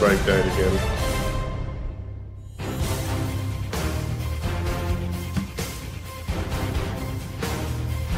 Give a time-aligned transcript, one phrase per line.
[0.00, 0.78] your your died again.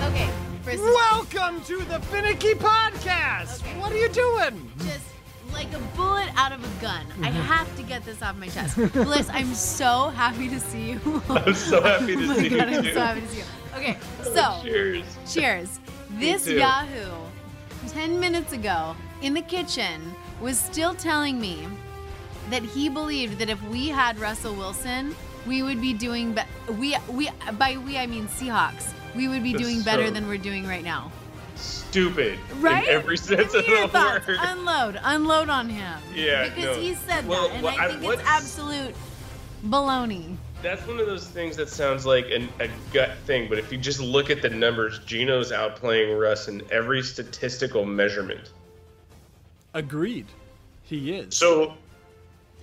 [0.03, 0.31] Okay,
[0.63, 3.63] first Welcome to the Finicky Podcast.
[3.63, 3.79] Okay.
[3.79, 4.71] What are you doing?
[4.79, 5.05] just
[5.53, 7.07] like a bullet out of a gun.
[7.23, 7.41] I mm-hmm.
[7.43, 8.77] have to get this off my chest.
[8.93, 11.23] Bliss, I'm so happy to see you.
[11.29, 12.77] I'm so happy to oh see God, you.
[12.77, 12.93] I'm too.
[12.93, 13.45] so happy to see you.
[13.77, 15.05] Okay, oh, so Cheers.
[15.29, 15.81] cheers.
[16.11, 16.49] This.
[16.49, 17.13] Yahoo,
[17.89, 21.67] 10 minutes ago in the kitchen, was still telling me
[22.51, 25.15] that he believed that if we had Russell Wilson,
[25.47, 28.93] we would be doing be- we we by we I mean Seahawks.
[29.15, 31.11] We would be That's doing better so- than we're doing right now.
[31.57, 32.39] Stupid.
[32.61, 32.85] Right?
[32.87, 34.27] In every sense of the thoughts.
[34.29, 34.39] word.
[34.41, 35.99] Unload, unload on him.
[36.15, 36.83] Yeah, because no.
[36.83, 38.95] he said Well, that, and I think it's absolute
[39.67, 40.37] baloney.
[40.63, 43.79] That's one of those things that sounds like an, a gut thing, but if you
[43.79, 48.53] just look at the numbers, Geno's outplaying Russ in every statistical measurement.
[49.75, 50.27] Agreed.
[50.83, 51.37] He is.
[51.37, 51.75] So,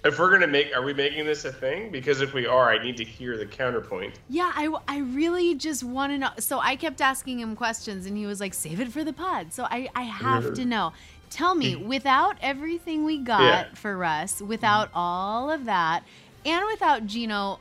[0.04, 1.92] if we're gonna make, are we making this a thing?
[1.92, 4.20] Because if we are, I need to hear the counterpoint.
[4.30, 6.30] Yeah, I, I really just want to know.
[6.40, 9.52] So I kept asking him questions, and he was like, "Save it for the pod."
[9.54, 10.68] So I, I have to mm.
[10.68, 10.94] know.
[11.32, 11.86] Tell me, mm.
[11.86, 13.66] without everything we got Yeah.
[13.74, 14.96] for Russ, without mm.
[14.96, 16.04] all of that,
[16.46, 17.60] and without Geno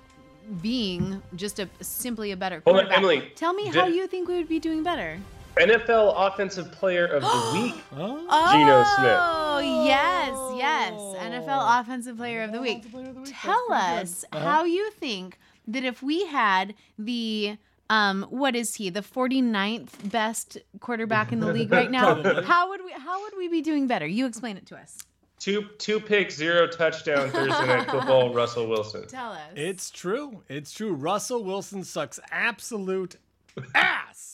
[0.60, 4.36] being just a simply a better Hold on, Emily, tell me how you think we
[4.36, 5.18] would be doing better.
[5.56, 7.74] NFL Offensive Player of the Week.
[7.96, 8.52] Oh.
[8.52, 9.18] Geno Smith.
[9.20, 10.92] Oh, yes, yes.
[11.32, 12.90] NFL Offensive Player of the Week.
[12.90, 14.24] Player of the Week, Tell us.
[14.32, 14.44] Uh-huh.
[14.44, 15.38] how you think
[15.68, 17.56] that if we had the
[17.90, 22.80] um what is he the 49th best quarterback in the league right now how would
[22.82, 24.98] we how would we be doing better you explain it to us
[25.38, 28.32] Two two picks, zero touchdown Thursday night football.
[28.40, 29.06] Russell Wilson.
[29.06, 30.42] tell us It's true.
[30.48, 30.94] It's true.
[30.94, 33.16] Russell Wilson sucks absolute
[33.74, 34.33] ass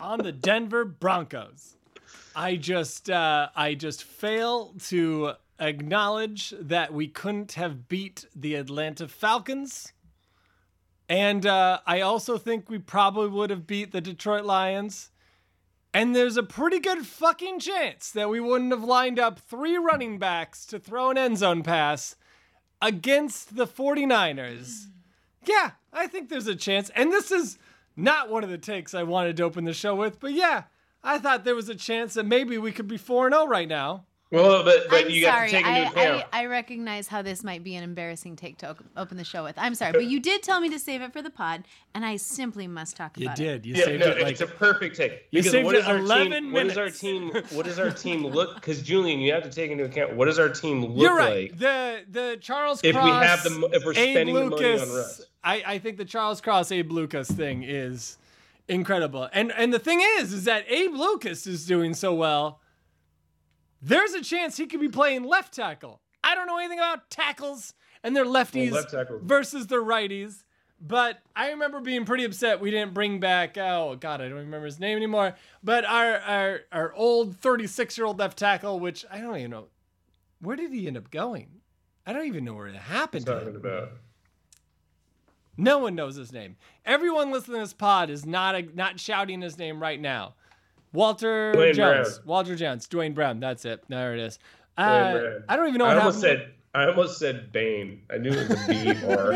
[0.00, 1.76] on the Denver Broncos.
[2.34, 9.08] I just uh, I just fail to acknowledge that we couldn't have beat the Atlanta
[9.08, 9.92] Falcons.
[11.08, 15.10] And uh, I also think we probably would have beat the Detroit Lions.
[15.92, 20.18] And there's a pretty good fucking chance that we wouldn't have lined up three running
[20.18, 22.16] backs to throw an end zone pass
[22.82, 24.86] against the 49ers.
[25.46, 26.90] Yeah, I think there's a chance.
[26.96, 27.58] And this is
[27.96, 30.64] not one of the takes I wanted to open the show with, but yeah,
[31.02, 34.06] I thought there was a chance that maybe we could be 4 0 right now.
[34.34, 35.50] Well, but but I'm you got sorry.
[35.50, 36.24] to take into I, account.
[36.32, 39.54] I, I recognize how this might be an embarrassing take to open the show with.
[39.56, 41.64] I'm sorry, but you did tell me to save it for the pod,
[41.94, 43.42] and I simply must talk about it.
[43.42, 43.66] You did.
[43.66, 45.26] You yeah, saved no, it like it's a perfect take.
[45.30, 47.30] You saved what it does our 11 team, What does our team?
[47.50, 48.56] What does our team look?
[48.56, 51.50] Because Julian, you have to take into account what does our team look You're right.
[51.50, 51.58] like.
[51.58, 54.88] The the Charles If we have the if we're Abe spending the money on Lucas,
[54.90, 55.26] Russ.
[55.42, 58.18] I, I think the Charles Cross Abe Lucas thing is
[58.68, 59.28] incredible.
[59.32, 62.60] And and the thing is, is that Abe Lucas is doing so well.
[63.84, 66.00] There's a chance he could be playing left tackle.
[66.22, 70.44] I don't know anything about tackles and their lefties left versus their righties.
[70.80, 74.66] But I remember being pretty upset we didn't bring back oh god I don't remember
[74.66, 75.34] his name anymore.
[75.62, 79.66] But our our, our old 36 year old left tackle, which I don't even know
[80.40, 81.60] where did he end up going?
[82.06, 83.26] I don't even know where it happened.
[83.26, 83.92] Talking about.
[85.56, 86.56] No one knows his name.
[86.84, 90.34] Everyone listening to this pod is not a, not shouting his name right now.
[90.94, 92.18] Walter Duane Jones.
[92.18, 92.26] Brown.
[92.26, 92.86] Walter Jones.
[92.86, 93.40] Duane Brown.
[93.40, 93.84] That's it.
[93.88, 94.38] There it is.
[94.78, 96.42] Uh, I don't even know I almost happened.
[96.44, 96.50] said.
[96.74, 98.02] I almost said Bane.
[98.12, 99.32] I knew it was a B or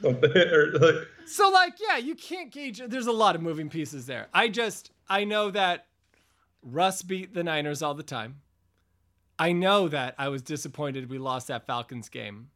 [0.00, 0.36] something.
[0.36, 2.80] or like, So like, yeah, you can't gauge.
[2.86, 4.28] There's a lot of moving pieces there.
[4.32, 5.86] I just I know that
[6.62, 8.36] Russ beat the Niners all the time.
[9.38, 12.48] I know that I was disappointed we lost that Falcons game.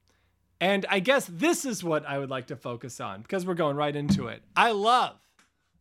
[0.61, 3.76] And I guess this is what I would like to focus on because we're going
[3.76, 4.43] right into it.
[4.56, 5.16] I love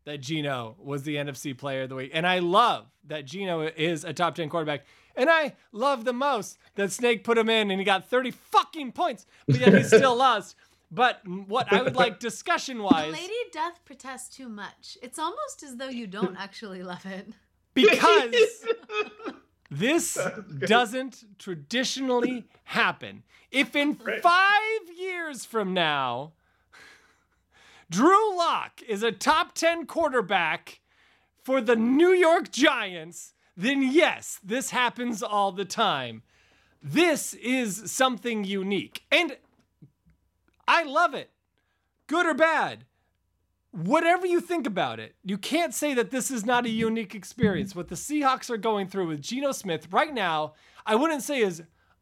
[0.06, 2.12] that Geno was the NFC player of the week.
[2.14, 4.86] And I love that Geno is a top 10 quarterback.
[5.16, 8.92] And I love the most that Snake put him in and he got 30 fucking
[8.94, 10.56] points, but yet he still lost.
[10.92, 14.98] But what I would like discussion The wise, lady doth protest too much.
[15.02, 17.30] It's almost as though you don't actually love it.
[17.74, 18.36] because
[19.72, 20.18] this
[20.60, 23.24] doesn't traditionally happen.
[23.50, 26.34] If in five years from now,
[27.94, 30.82] Drew Lock is a top 10 quarterback
[31.44, 36.24] for the New York Giants, then yes, this happens all the time.
[36.82, 39.04] This is something unique.
[39.12, 39.38] And
[40.68, 41.30] I love it.
[42.08, 42.86] Good or bad.
[43.70, 47.76] Whatever you think about it, you can't say that this is not a unique experience.
[47.76, 50.54] What the Seahawks are going through with Geno Smith right now,
[50.84, 51.62] I wouldn't say is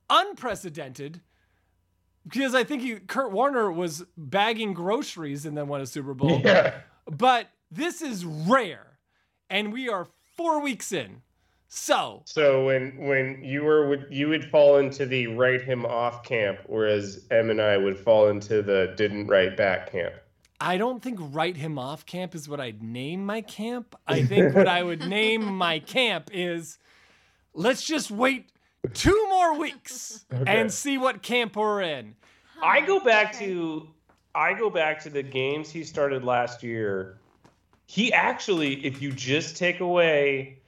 [0.09, 1.19] unprecedented
[2.23, 6.41] because I think he, Kurt Warner was bagging groceries and then won a Super Bowl.
[6.45, 6.81] yeah.
[7.09, 8.99] But this is rare,
[9.49, 11.21] and we are four weeks in.
[11.73, 16.21] So So when when you were would you would fall into the write him off
[16.21, 20.13] camp, whereas M and I would fall into the didn't write back camp.
[20.59, 23.95] I don't think write him off camp is what I'd name my camp.
[24.05, 26.77] I think what I would name my camp is
[27.53, 28.49] let's just wait
[28.93, 30.59] two more weeks Okay.
[30.59, 32.15] and see what camp we're in.
[32.63, 33.47] I go back Okay.
[33.47, 33.87] to
[34.33, 37.17] I go back to the games he started last year.
[37.85, 40.59] He actually, if you just take away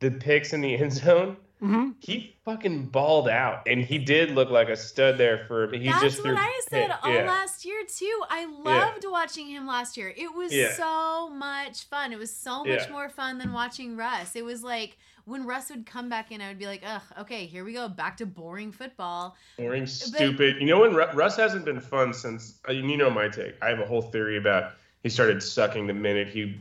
[0.00, 4.50] the picks in the end zone, hmm he fucking balled out, and he did look
[4.50, 5.72] like a stud there for.
[5.72, 7.26] He That's just what I said pick- all yeah.
[7.26, 8.22] last year too.
[8.28, 10.12] I loved watching him last year.
[10.16, 10.72] It was Yeah.
[10.74, 12.12] so much fun.
[12.12, 12.90] It was so much Yeah.
[12.92, 14.36] more fun than watching Russ.
[14.36, 17.46] It was like when Russ would come back in, I would be like, ugh, okay,
[17.46, 19.34] here we go, back to boring football.
[19.58, 20.56] Boring, stupid.
[20.60, 23.54] You know when Ru- Russ hasn't been fun since uh, you know my take.
[23.62, 26.60] I have a whole theory about he started sucking the minute he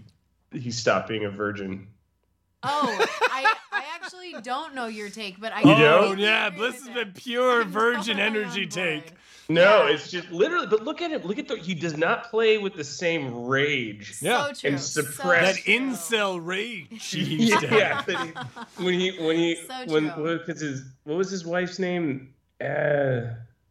[0.51, 1.87] he stopped being a virgin.
[2.63, 3.54] Oh, I
[4.05, 5.77] actually don't know your take, but I You oh
[6.09, 6.19] don't?
[6.19, 9.13] yeah, agree this with has been pure I'm virgin totally energy take.
[9.47, 9.93] No, Yeah.
[9.93, 10.65] it's just literally.
[10.67, 11.21] But look at him.
[11.21, 11.55] Look at the.
[11.57, 14.15] He does not play with the same rage.
[14.19, 14.47] Yeah.
[14.47, 14.69] So true.
[14.71, 15.73] And so That true.
[15.73, 17.05] incel rage.
[17.05, 20.23] he used to yeah, he- when he when he So when true.
[20.23, 22.33] what was his what was his wife's name?
[22.59, 23.21] Uh,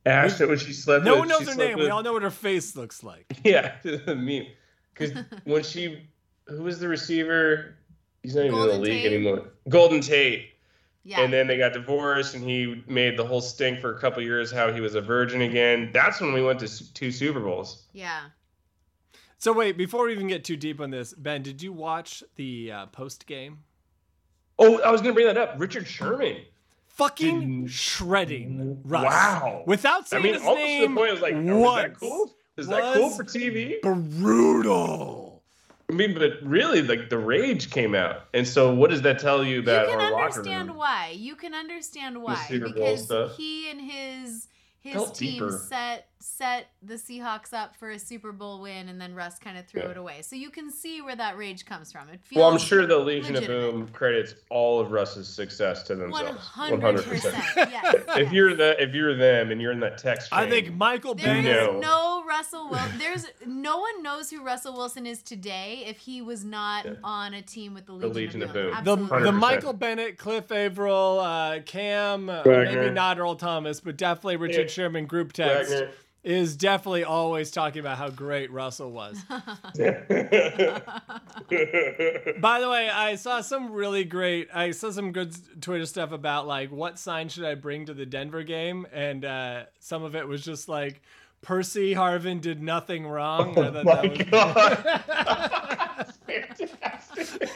[0.06, 1.04] Ashton when she slept.
[1.04, 1.76] No with, one knows her name.
[1.76, 3.26] with- We all know what her face looks like.
[3.44, 4.46] Yeah, the meme.
[4.94, 5.12] Because
[5.44, 6.06] when she,
[6.46, 7.75] who was the receiver?
[8.24, 9.12] He's not even in the league Tate?
[9.12, 9.44] anymore.
[9.68, 10.48] Golden Tate.
[11.04, 11.20] Yeah.
[11.20, 14.50] And then they got divorced, and he made the whole stink for a couple years
[14.50, 15.90] how he was a virgin again.
[15.92, 17.84] That's when we went to two Super Bowls.
[17.92, 18.22] yeah.
[19.36, 22.72] So wait, before we even get too deep on this, Ben, did you watch the
[22.72, 23.58] uh, post game?
[24.58, 25.56] Oh, I was gonna bring that up.
[25.58, 26.38] Richard Sherman.
[26.86, 29.04] Fucking Didn't- shredding Russ.
[29.04, 29.64] Wow.
[29.66, 31.76] Without I saying mean, his almost to the name point I was like, oh, is
[31.82, 32.34] that cool?
[32.56, 33.82] Is that cool for TV?
[33.82, 35.23] Brutal.
[35.94, 39.44] I mean, but really, like the rage came out, and so what does that tell
[39.44, 41.14] you about You can understand why.
[41.17, 44.49] You can understand why because he and his
[44.81, 45.52] his Felt team deeper.
[45.52, 49.66] set set the Seahawks up for a Super Bowl win, and then Russ kind of
[49.66, 49.90] threw Yeah.
[49.90, 50.22] it away.
[50.22, 52.08] So you can see where that rage comes from.
[52.08, 53.64] It feels Well, I'm sure the Legion legitimate.
[53.64, 56.38] of Boom credits all of Russ's success to themselves.
[56.46, 57.34] hundred percent.
[57.56, 57.94] Yes.
[57.94, 58.32] If yes.
[58.32, 61.36] you're the if you're them and you're in that text chain, I think Michael There
[61.36, 61.72] is Bennett.
[61.74, 61.80] know.
[61.80, 62.98] no Russell Wilson.
[62.98, 66.92] There's no one knows who Russell Wilson is today if he was not Yeah.
[67.04, 69.06] on a team with the The Legion, Legion of of Boom.
[69.08, 69.18] Boom.
[69.20, 72.80] The, the Michael Bennett, Cliff Avril, uh, Cam, uh, Wagner.
[72.82, 74.66] maybe not Earl Thomas, but definitely Richard Yeah.
[74.68, 75.90] Sherman group text Wagner.
[76.24, 79.18] Is definitely always talking about how great Russell was.
[79.28, 79.40] By
[82.60, 84.48] the way, I saw some really great.
[84.52, 88.06] I saw some good Twitter stuff about like what sign should I bring to the
[88.06, 91.02] Denver game, and uh, some of it was just like
[91.42, 93.54] Percy Harvin did nothing wrong.
[93.56, 94.82] Oh my that god,
[95.98, 97.50] that's fantastic.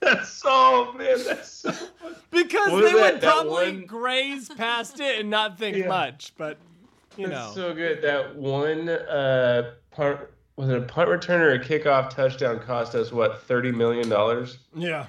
[0.00, 1.72] that's so man, that's so.
[2.30, 5.88] because What they that- would that probably one- graze past it and not think Yeah.
[5.88, 6.58] much, but
[7.16, 7.44] you know.
[7.44, 8.02] That's so good.
[8.02, 10.20] That one uh punt
[10.56, 14.58] was it a punt return or a kickoff touchdown cost us what thirty million dollars
[14.74, 15.06] yeah.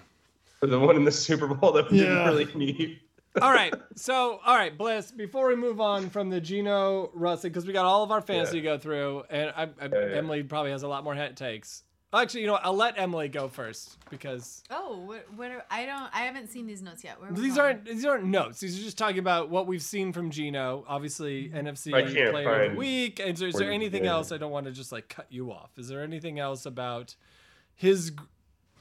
[0.59, 2.05] for the one in the Super Bowl that we Yeah.
[2.05, 2.99] didn't really need.
[3.41, 3.73] all right.
[3.97, 5.11] So, all right, Bliss.
[5.11, 8.57] Before we move on from the Geno Russell, because we got all of our fantasy
[8.57, 10.15] to go through, and I, I, Yeah, yeah.
[10.17, 11.83] Emily probably has a lot more head takes.
[12.13, 12.65] Actually, you know, what?
[12.65, 16.09] I'll let Emily go first because Oh, what, what are, I don't.
[16.13, 17.19] I haven't seen these notes yet.
[17.19, 17.65] Where are we these going?
[17.65, 18.59] aren't these aren't notes.
[18.59, 20.85] These are just talking about what we've seen from Geno.
[20.87, 23.19] Obviously, NFC I can't Player of the find Week.
[23.19, 24.09] Is there, is where there you anything did.
[24.09, 24.31] else?
[24.31, 25.71] I don't want to just like cut you off.
[25.77, 27.15] Is there anything else about
[27.73, 28.13] his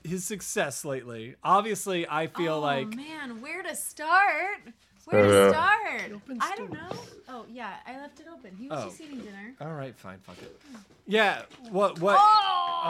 [0.04, 1.34] his success lately?
[1.42, 4.60] Obviously, I feel like oh, like man, where to start?
[5.06, 6.12] Where Uh, to start?
[6.40, 6.90] I don't know.
[7.28, 8.56] Oh yeah, I left it open.
[8.56, 8.84] He was Oh.
[8.88, 9.54] just eating dinner.
[9.60, 10.58] all right, fine, fuck it.
[11.06, 11.42] Yeah.
[11.70, 12.16] What what?
[12.18, 12.82] Oh.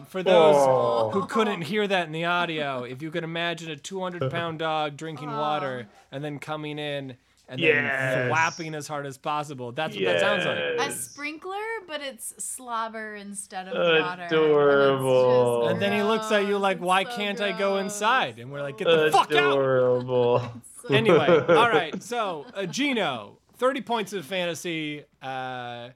[0.00, 1.10] Oh, for those Oh.
[1.12, 4.96] who couldn't hear that in the audio, if you could imagine a 200 pound dog
[4.96, 7.16] drinking water and then coming in
[7.50, 8.28] and then Yes.
[8.30, 10.88] flapping as hard as possible, that's what that sounds like.
[10.88, 14.22] A sprinkler, but it's slobber instead of water.
[14.24, 15.62] Adorable.
[15.64, 18.50] And, And then he looks at you like, "Why so can't I go inside?" And
[18.50, 20.42] we're like, "Get the fuck out!" Adorable.
[20.82, 22.02] So- Anyway, all right.
[22.02, 25.04] So uh, Geno, 30 points of fantasy.
[25.20, 25.90] Uh,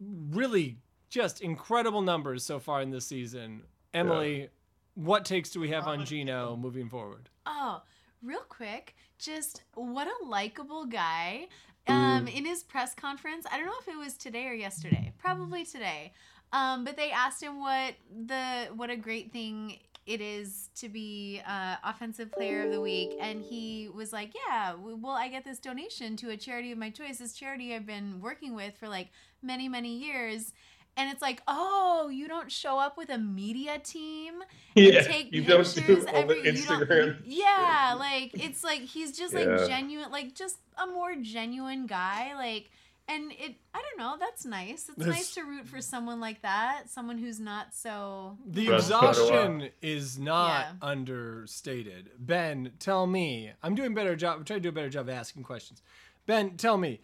[0.00, 0.78] really,
[1.10, 3.62] just incredible numbers so far in this season.
[3.94, 4.48] Emily,
[4.94, 7.28] what takes do we have on Geno moving forward?
[7.46, 7.82] Oh,
[8.20, 11.48] real quick, just what a likable guy.
[11.88, 15.64] Um, in his press conference, I don't know if it was today or yesterday, probably
[15.64, 16.12] today.
[16.52, 17.94] Um, but they asked him what
[18.26, 23.16] the what a great thing it is to be uh, offensive player of the week,
[23.20, 26.90] and he was like, "Yeah, well, I get this donation to a charity of my
[26.90, 29.10] choice, this charity I've been working with for like
[29.42, 30.52] many many years."
[30.96, 34.34] And it's like, oh, you don't show up with a media team
[34.74, 37.16] Yeah, take you don't do pictures all the every you don't- Instagram.
[37.24, 39.66] yeah, like it's like he's just like Yeah.
[39.66, 42.70] genuine, like just a more genuine guy, like.
[43.08, 44.16] And it, I don't know.
[44.18, 44.88] That's nice.
[44.88, 48.36] It's There's- nice to root for someone like that, someone who's not so.
[48.44, 50.88] The exhaustion is not Yeah.
[50.88, 52.10] understated.
[52.18, 53.52] Ben, tell me.
[53.62, 54.38] I'm doing better job.
[54.38, 55.82] I'm trying to do a better job of asking questions.
[56.26, 56.98] Ben, tell me.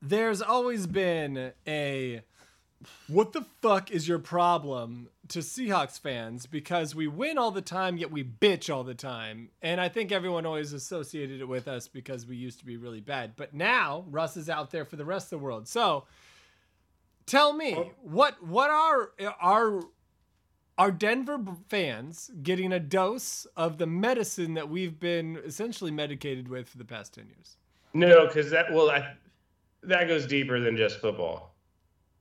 [0.00, 2.20] There's always been a
[3.08, 7.96] what the fuck is your problem to Seahawks fans because we win all the time
[7.96, 9.50] yet we bitch all the time.
[9.62, 13.00] And I think everyone always associated it with us because we used to be really
[13.00, 13.32] bad.
[13.36, 15.68] But now Russ is out there for the rest of the world.
[15.68, 16.04] So
[17.26, 17.90] tell me oh.
[18.02, 19.80] what what are are
[20.76, 21.38] are Denver
[21.68, 26.84] fans getting a dose of the medicine that we've been essentially medicated with for the
[26.84, 27.56] past 10 years?
[27.92, 29.14] No, because that well, I,
[29.84, 31.53] that goes deeper than just football.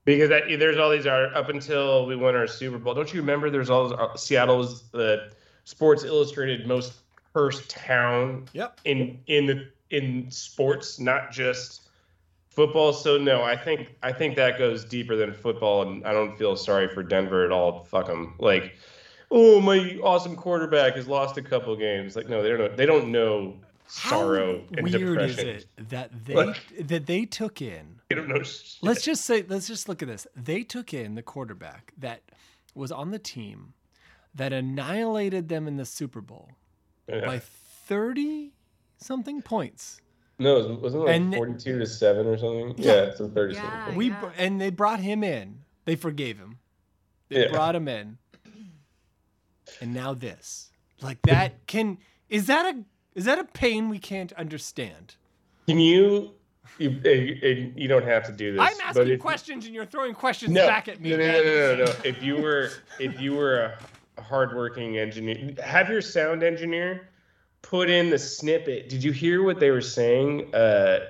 [0.06, 2.94] Because that, there's all these are up until we won our Super Bowl.
[2.94, 3.50] Don't you remember?
[3.50, 5.32] There's all those, uh, Seattle was the
[5.64, 6.94] Sports Illustrated most
[7.34, 8.82] cursed town Yep.
[8.86, 11.88] in in the in sports, not just
[12.50, 12.92] football.
[12.92, 16.56] So no, I think I think that goes deeper than football, and I don't feel
[16.58, 17.86] sorry for Denver at all.
[17.86, 18.34] Fuck them.
[18.40, 18.76] Like,
[19.32, 22.16] oh, my awesome quarterback has lost a couple games.
[22.18, 22.60] Like, no, they don't.
[22.60, 23.56] Know, they don't know
[23.88, 25.48] sorrow How and weird depression.
[25.48, 28.44] is it that they Like- that they took in They don't know.
[28.44, 28.78] shit.
[28.84, 32.22] let's just say let's just look at this they took in the quarterback that
[32.76, 33.74] was on the team
[34.36, 36.52] that annihilated them in the super bowl
[37.10, 37.26] Yeah.
[37.26, 38.52] by 30
[38.98, 40.00] something points
[40.40, 42.74] no, it was- wasn't it like And- forty-two to seven or something?
[42.78, 42.92] Yeah.
[42.94, 43.54] Yeah, it's a thirty.
[43.54, 43.80] Yeah.
[43.80, 43.96] something.
[43.96, 46.60] we br- and they brought him in they forgave him
[47.30, 47.52] they Yeah.
[47.52, 48.18] brought him in
[49.82, 51.98] and now this like that can
[52.30, 52.84] is that a
[53.16, 55.16] is that a pain we can't understand
[55.68, 56.34] Can you?
[56.80, 58.62] You, eh, eh, you don't have to do this.
[58.62, 61.44] i'm asking if- questions and you're throwing questions no, back at me No, no, no,
[61.44, 61.94] no, no, no.
[62.04, 63.78] If you were, if you were a,
[64.18, 67.10] a hardworking engineer, have your sound engineer
[67.62, 68.90] put in the snippet.
[68.90, 70.54] Did you hear what they were saying?
[70.54, 71.08] Uh,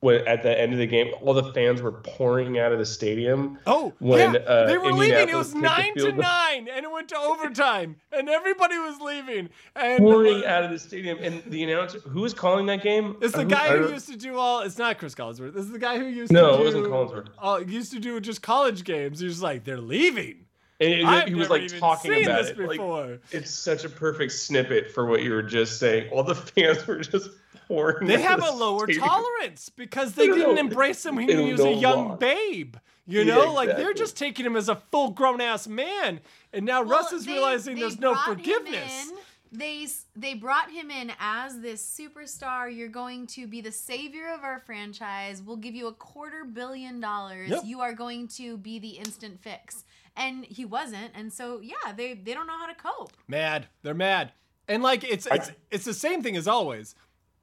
[0.00, 2.86] when at the end of the game, all the fans were pouring out of the
[2.86, 3.58] stadium.
[3.66, 5.28] Oh, when, yeah, uh, they were leaving.
[5.28, 9.50] It was nine to nine, and it went to overtime, and everybody was leaving.
[9.76, 13.16] And Pouring out of the stadium, and the announcer, who was calling that game?
[13.20, 14.60] it's the Uh, guy who used to do all.
[14.60, 15.52] It's not Chris Collinsworth.
[15.54, 17.28] This is the guy who used No, to it wasn't Collinsworth.
[17.38, 19.20] Oh, used to do just college games.
[19.20, 20.46] He was like, they're leaving.
[20.80, 22.58] And it- I've he was never like talking seen about this it.
[22.58, 23.18] Like, before.
[23.30, 26.08] it's such a perfect snippet for what you were just saying.
[26.10, 27.30] All the fans were just
[27.68, 28.06] pouring.
[28.08, 29.06] they have of a lower stadium.
[29.06, 32.16] tolerance because they They didn't know- embrace him when he was a young why.
[32.16, 32.76] babe.
[33.06, 36.20] You Yeah, know, like they're just taking him as a full grown ass man,
[36.52, 39.08] and now Russ is they- realizing they there's no brought him forgiveness.
[39.10, 39.16] in.
[39.52, 42.72] They they brought him in as this superstar.
[42.74, 45.42] You're going to be the savior of our franchise.
[45.42, 47.50] We'll give you a quarter billion dollars.
[47.50, 47.62] Yep.
[47.64, 49.84] You are going to be the instant fix.
[50.20, 51.10] And he wasn't.
[51.14, 53.12] And so yeah, they they don't know how to cope.
[53.26, 53.66] Mad.
[53.82, 54.32] They're mad.
[54.68, 56.94] And like it's it's it's the same thing as always.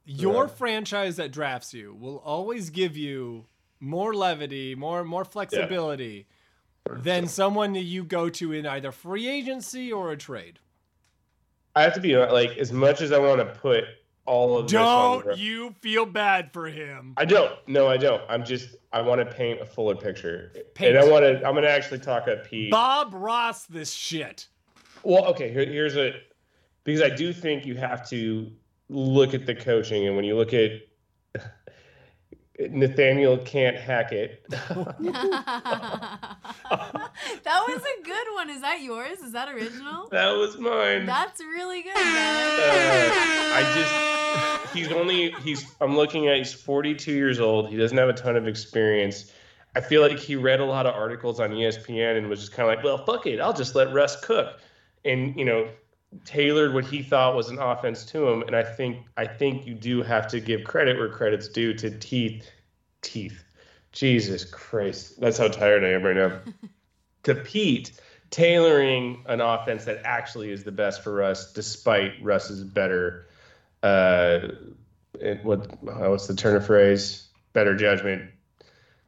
[0.05, 0.51] Your Yeah.
[0.51, 3.47] franchise that drafts you will always give you
[3.81, 6.27] more levity, more more flexibility
[6.89, 10.59] than someone that you go to in either free agency or a trade.
[11.75, 13.83] I have to be uh, like, as much as I want to put
[14.27, 14.67] all of.
[14.67, 17.13] Don't you feel bad for him?
[17.17, 17.51] I don't.
[17.67, 18.21] No, I don't.
[18.29, 18.75] I'm just.
[18.93, 20.95] I want to paint a fuller picture, Paint.
[20.95, 21.37] and I want to.
[21.45, 22.69] I'm going to actually talk at Pete.
[22.69, 24.47] Bob Ross this shit.
[25.03, 25.51] Well, okay.
[25.51, 26.13] Here, here's a
[26.83, 28.51] because I do think you have to
[28.89, 30.71] look at the coaching, and when you look at
[32.59, 34.43] Nathaniel can't hack it.
[34.49, 34.95] that
[37.67, 38.49] was a good one.
[38.49, 39.19] Is that yours?
[39.19, 40.07] Is that original?
[40.09, 41.05] that was mine.
[41.05, 41.99] That's really good, Uh.
[43.59, 47.69] I just he's only he's I'm looking at he's 42 years old.
[47.69, 49.31] He doesn't have a ton of experience.
[49.75, 52.67] I feel like he read a lot of articles on ESPN and was just kind
[52.67, 54.59] of like, well, fuck it, I'll just let Russ cook,
[55.05, 55.67] and you know,
[56.25, 58.41] tailored what he thought was an offense to him.
[58.43, 61.97] And I think I think you do have to give credit where credit's due to
[61.97, 62.49] teeth,
[63.01, 63.43] teeth.
[63.93, 66.39] Jesus Christ, that's how tired I am right now.
[67.23, 67.99] to Pete
[68.29, 73.27] tailoring an offense that actually is the best for Russ, despite Russ's better,
[73.83, 74.49] uh,
[75.19, 77.27] it, what uh, what's the turn of phrase?
[77.53, 78.29] Better judgment.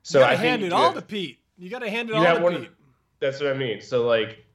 [0.02, 1.40] So I hand it all to Pete.
[1.58, 2.70] You gotta hand it all to Pete.
[3.20, 3.82] That's what I mean.
[3.82, 4.46] So like,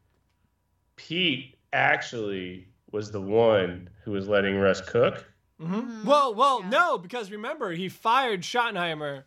[0.96, 5.24] Pete actually was the one who was letting Russ cook.
[5.60, 6.04] hmm Mhm.
[6.04, 6.68] Well, well, Yeah.
[6.70, 9.24] no, because remember he fired Schottenheimer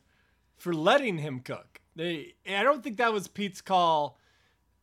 [0.56, 1.82] for letting him cook.
[1.96, 4.18] They, I don't think that was Pete's call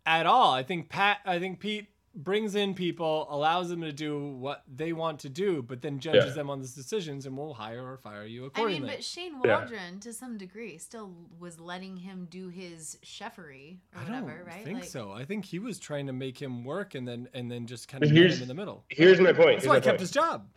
[0.06, 0.52] at all.
[0.52, 4.92] I think Pat, I think Pete brings in people, allows them to do what they
[4.92, 6.32] want to do, but then judges Yeah.
[6.34, 8.76] them on those decisions and will hire or fire you accordingly.
[8.76, 9.58] I mean, but Shane Yeah.
[9.58, 14.44] Waldron, to some degree, still was letting him do his chefery or I don't whatever,
[14.44, 14.64] right?
[14.64, 15.10] think Like- so.
[15.12, 18.04] I think he was trying to make him work and then and then just kind
[18.04, 18.84] of met here's- him in the middle.
[18.88, 19.36] Here's my point.
[19.36, 20.00] That's Here's why my he kept point.
[20.00, 20.48] his job.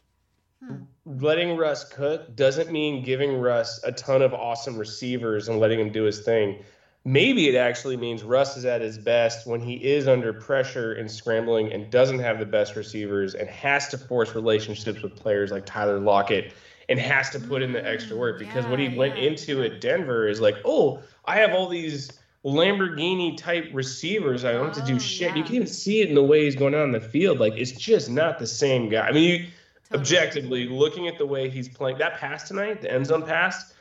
[0.59, 0.83] Hmm.
[1.05, 5.91] letting Russ cook doesn't mean giving Russ a ton of awesome receivers and letting him
[5.91, 6.63] do his thing.
[7.07, 11.09] Maybe it actually means Russ is at his best when he is under pressure and
[11.09, 15.65] scrambling and doesn't have the best receivers and has to force relationships with players like
[15.65, 16.51] Tyler Lockett
[16.89, 19.59] and has to put in the extra work mm, because what he Yeah, went into
[19.59, 19.67] yeah.
[19.67, 22.11] at Denver is like, oh, I have all these
[22.43, 24.43] Lamborghini type receivers.
[24.43, 25.31] I don't have to Oh, do shit.
[25.31, 25.43] You yeah.
[25.45, 27.39] can even see it in the way he's going out on the field.
[27.39, 29.07] Like it's just not the same guy.
[29.07, 29.47] I mean, you,
[29.89, 30.01] Totally.
[30.01, 33.73] objectively looking at the way he's playing that pass tonight, the end zone pass.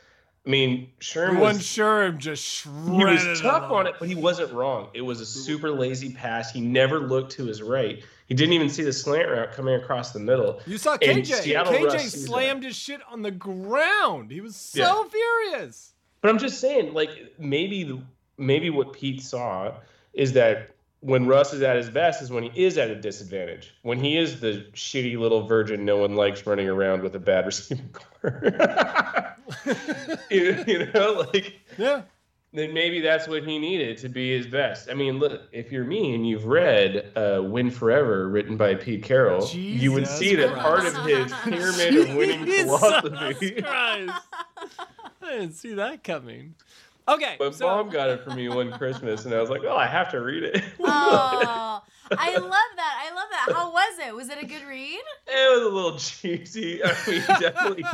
[0.47, 4.15] I mean, Sherm Everyone was sure him just he was tough on it, but he
[4.15, 4.87] wasn't wrong.
[4.93, 6.53] It was a super lazy pass.
[6.53, 8.01] He never looked to his right.
[8.27, 10.61] He didn't even see the slant route coming across the middle.
[10.65, 11.53] You saw KJ.
[11.65, 14.31] KJ slammed his shit on the ground.
[14.31, 15.91] He was so furious.
[16.21, 18.01] But I'm just saying, like maybe the,
[18.37, 19.73] maybe what Pete saw
[20.13, 23.73] is that when Russ is at his best is when he is at a disadvantage.
[23.83, 27.45] When he is the shitty little virgin no one likes running around with a bad
[27.45, 28.41] receiving core.
[30.29, 32.01] you, you know, like Yeah.
[32.53, 34.89] then maybe that's what he needed to be his best.
[34.89, 39.03] I mean, look, if you're me and you've read uh, "Win Forever," written by Pete
[39.03, 43.61] Carroll, you would Jesus see that part of his pyramid of winning philosophy.
[43.61, 44.13] Christ.
[45.21, 46.55] I didn't see that coming.
[47.07, 47.35] Okay.
[47.39, 49.87] But so, mom got it for me one Christmas, and I was like, "Oh, I
[49.87, 51.81] have to read it." Oh,
[52.17, 53.05] I love that.
[53.05, 53.53] I love that.
[53.53, 54.15] How was it?
[54.15, 54.99] Was it a good read?
[55.27, 56.81] It was a little cheesy.
[56.83, 57.85] I mean, he definitely,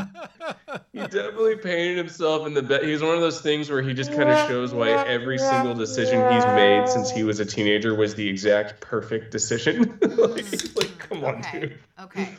[0.93, 2.83] he definitely painted himself in the best.
[2.83, 5.73] He was one of those things where he just kind of shows why every single
[5.73, 9.79] decision he's made since he was a teenager was the exact perfect decision.
[9.79, 11.59] like, mm, like, come on, Okay.
[11.59, 11.79] dude.
[12.01, 12.29] Okay.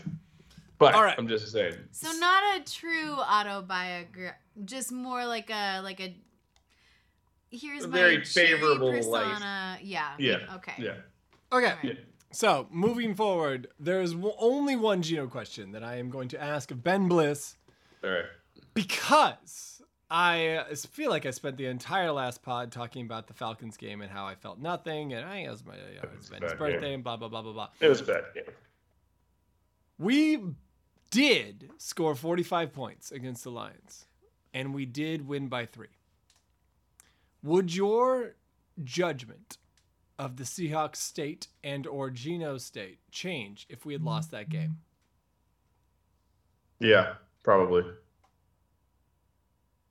[0.78, 1.14] But All right.
[1.19, 1.75] I'm just saying.
[1.93, 6.14] So not a true autobiography, just more like a like a.
[7.61, 8.97] Here's A my very cherry favorable life.
[9.05, 9.79] persona.
[9.83, 10.12] Yeah.
[10.19, 10.38] Yeah.
[10.57, 10.73] Okay.
[10.79, 10.90] Yeah.
[11.53, 11.67] okay.
[11.73, 11.79] Alright.
[11.85, 11.93] Yeah.
[12.33, 16.83] So moving forward, there's only one Geno question that I am going to ask of
[16.83, 17.57] Ben Bliss
[18.03, 18.25] All right.
[18.75, 23.77] because I uh, feel like I spent the entire last pod talking about the Falcons
[23.77, 26.29] game and how I felt nothing, and I think it was my you know, it's
[26.29, 26.95] It's Ben's birthday game.
[26.95, 27.69] and blah blah blah blah blah.
[27.81, 28.25] It was a bad.
[28.35, 28.43] Yeah.
[29.99, 30.38] We
[31.11, 34.07] did score 45 points against the Lions,
[34.53, 35.87] and we did win by three.
[37.44, 38.35] Would your
[38.83, 39.59] judgment
[40.18, 44.78] of the Seahawks state and or Geno state change if we had lost that game?
[46.80, 47.14] Yeah.
[47.42, 47.85] Probably.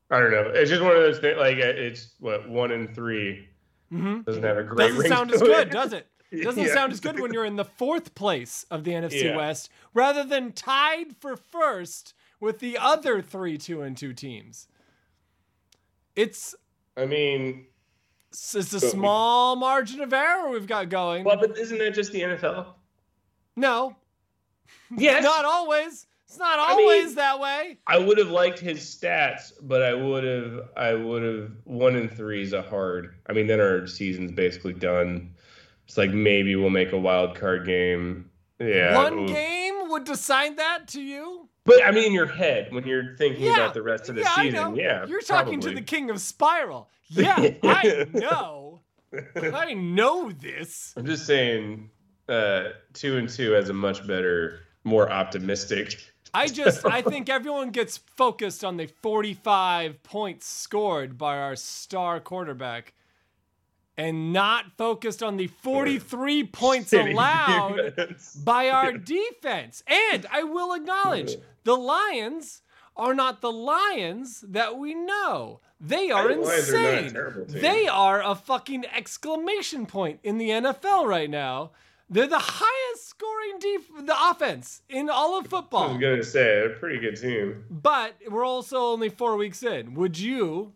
[0.10, 0.52] I don't know.
[0.54, 1.38] It's just one of those things.
[1.38, 3.48] Like it's what one in three
[3.92, 4.22] Mm-hmm.
[4.22, 4.88] doesn't have a great.
[4.90, 5.72] Doesn't sound as good, it.
[5.72, 6.08] does it?
[6.42, 6.74] Doesn't Yeah.
[6.74, 9.38] sound as good when you're in the fourth place of the NFC Yeah.
[9.38, 14.68] West rather than tied for first with the other three two and two teams.
[16.16, 16.56] It's
[16.98, 17.66] I mean,
[18.32, 21.24] it's a But we- small margin of error we've got going.
[21.24, 22.74] well, but isn't that just the NFL?
[23.56, 23.96] no,
[24.96, 25.24] Yes.
[25.34, 26.08] not always.
[26.28, 27.78] It's not I mean- always that way.
[27.86, 32.10] I would have liked his stats, but I would have I would have one in
[32.10, 33.16] three is a hard.
[33.28, 35.36] I mean, then our season's basically done.
[35.88, 38.30] It's like maybe we'll make a wild card game.
[38.60, 38.96] Yeah.
[38.96, 41.50] One game would decide that to you.
[41.66, 43.56] But I mean, in your head when you're thinking Yeah.
[43.56, 45.06] about the rest of the yeah, season, yeah.
[45.06, 46.90] You're talking to the king of Spiral.
[47.10, 48.82] Yeah, I know.
[49.36, 50.94] I know this.
[50.98, 51.90] I'm just saying,
[52.28, 55.98] uh, two and two has a much better, more optimistic.
[56.34, 62.20] I just I think everyone gets focused on the 45 points scored by our star
[62.20, 62.94] quarterback
[63.98, 68.36] and not focused on the 43 points City allowed defense.
[68.36, 69.84] by our defense.
[69.88, 72.62] And I will acknowledge the Lions
[72.96, 75.60] are not the Lions that we know.
[75.80, 77.46] They are The are insane.
[77.50, 81.72] they are a fucking exclamation point in the NFL right now.
[82.10, 85.86] They're the highest scoring def- the offense in all of football.
[85.86, 85.94] I football.
[85.94, 87.64] was gonna say they're a pretty good team.
[87.72, 89.96] But we're also only four weeks in.
[89.96, 90.74] Would you?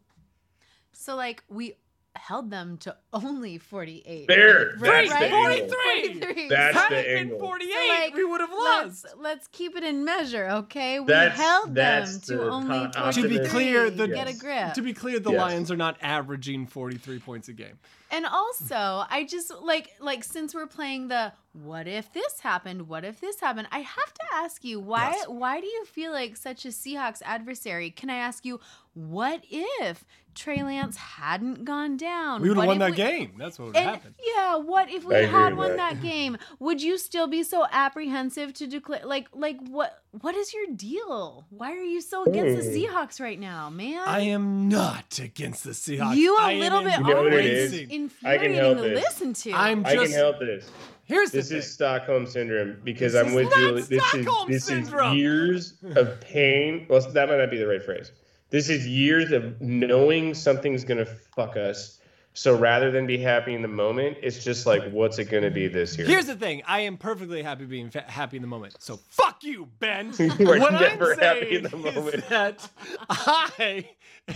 [0.93, 1.75] So like we
[2.15, 4.27] held them to only 48.
[4.27, 5.31] There, Right, that's the right?
[5.33, 5.67] angle.
[5.69, 6.19] 43.
[6.19, 6.49] 43.
[6.49, 7.39] That's Had the it been angle.
[7.39, 9.15] 48, So, like, we would have Let's, lost.
[9.17, 10.99] let's keep it in measure, okay?
[10.99, 13.21] We That's- held them that's to only po- 43.
[13.23, 14.73] To be clear, the- get a grip.
[14.73, 15.39] To be clear, the Yes.
[15.39, 17.79] Lions are not averaging 43 points a game.
[18.09, 22.87] And also, I just like like since we're playing the what if this happened?
[22.87, 23.67] What if this happened?
[23.69, 25.27] I have to ask you, why Yes.
[25.27, 27.89] why do you feel like such a Seahawks adversary?
[27.91, 28.61] Can I ask you,
[28.93, 32.41] what if Trey Lance hadn't gone down?
[32.41, 33.06] We would've won that we- game.
[33.37, 34.15] That's what would And happen.
[34.35, 35.95] yeah, what if we I had won that.
[35.95, 36.37] that game?
[36.59, 41.45] Would you still be so apprehensive to declare like like what what is your deal?
[41.49, 42.85] Why are you so against the.
[42.85, 44.01] Seahawks right now, man?
[44.05, 46.15] I am not against the Seahawks.
[46.15, 47.89] you a I little bit You know what it always is?
[47.89, 48.95] infuriating help to it.
[48.95, 49.51] listen to.
[49.53, 50.69] I'm I can help this.
[51.05, 51.57] here's the This thing.
[51.59, 53.81] is Stockholm syndrome because This I'm with not Julie.
[53.83, 55.11] This Stockholm is this syndrome.
[55.13, 56.85] is years of pain.
[56.89, 58.11] Well, that might not be the right phrase.
[58.49, 61.96] This is years of knowing something's gonna fuck us.
[62.37, 65.67] So rather than be happy in the moment, it's just like, what's it gonna be
[65.67, 66.05] this year?
[66.05, 66.61] Here's the thing.
[66.67, 68.75] I am perfectly happy being fa- happy in the moment.
[68.77, 70.13] So fuck you, Ben.
[70.19, 72.27] You are what never I'm happy in the is moment.
[72.29, 72.69] that
[73.09, 73.89] I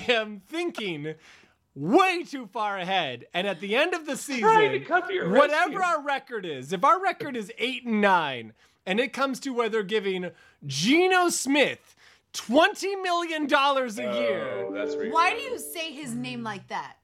[0.08, 1.14] am thinking
[1.76, 6.02] way too far ahead, and at the end of the to season, to whatever our
[6.02, 8.54] record is, if our record is eight and nine,
[8.88, 10.32] and it comes to whether giving
[10.66, 11.96] Geno Smith
[12.34, 16.96] twenty million dollars a year Oh, Why do you say his name like that?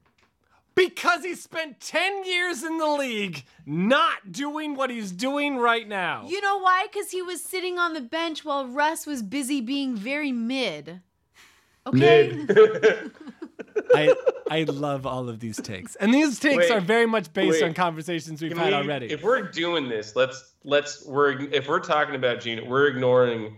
[0.77, 6.25] Because he spent ten years in the league not doing what he's doing right now.
[6.27, 6.87] You know why?
[6.89, 11.01] Because he was sitting on the bench while Russ was busy being very mid.
[11.85, 12.45] Okay.
[12.47, 13.11] Mid.
[13.95, 14.13] I
[14.49, 17.63] I love all of these takes, and these takes Wait, are very much based wait.
[17.63, 19.07] on conversations we've Can had we- already.
[19.07, 23.51] If we're doing this, let's let's we're if we're talking about Gina, we're ignoring the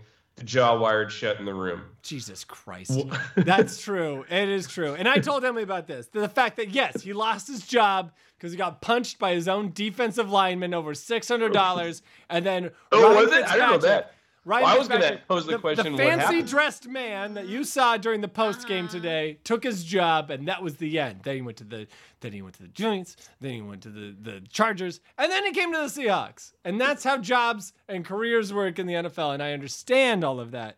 [0.44, 1.82] jaw wired shut in the room.
[2.02, 3.00] Jesus Christ,
[3.36, 4.24] that's true.
[4.30, 6.06] It is true, and I told Emily about this.
[6.06, 9.72] The fact that yes, he lost his job because he got punched by his own
[9.72, 13.44] defensive lineman over six hundred dollars, and then Oh, Ryan was it?
[13.44, 14.14] I didn't know that.
[14.46, 16.48] Ryan Well, I was gonna pose the question, what fancy happened?
[16.48, 18.94] dressed man that you saw during the post game Uh-huh.
[18.94, 21.20] today took his job, and that was the end.
[21.24, 21.86] Then he went to the
[22.20, 25.44] then he went to the Giants, then he went to the the Chargers, and then
[25.44, 26.52] he came to the Seahawks.
[26.64, 29.32] And that's how jobs and careers work in the NFL.
[29.34, 30.76] And I understand all of that.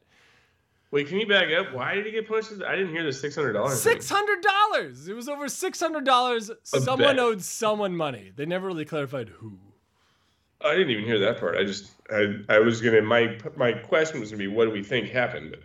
[0.90, 1.72] Wait, can you back up?
[1.72, 2.53] Why did he get punched?
[2.66, 3.81] I didn't hear the six hundred dollars.
[3.81, 5.07] Six hundred dollars.
[5.09, 6.51] It was over six hundred dollars.
[6.64, 7.18] Someone bet.
[7.20, 8.33] owed someone money.
[8.35, 9.59] They never really clarified who.
[10.64, 11.57] I didn't even hear that part.
[11.57, 14.83] I just I I was gonna my my question was gonna be what do we
[14.83, 15.57] think happened,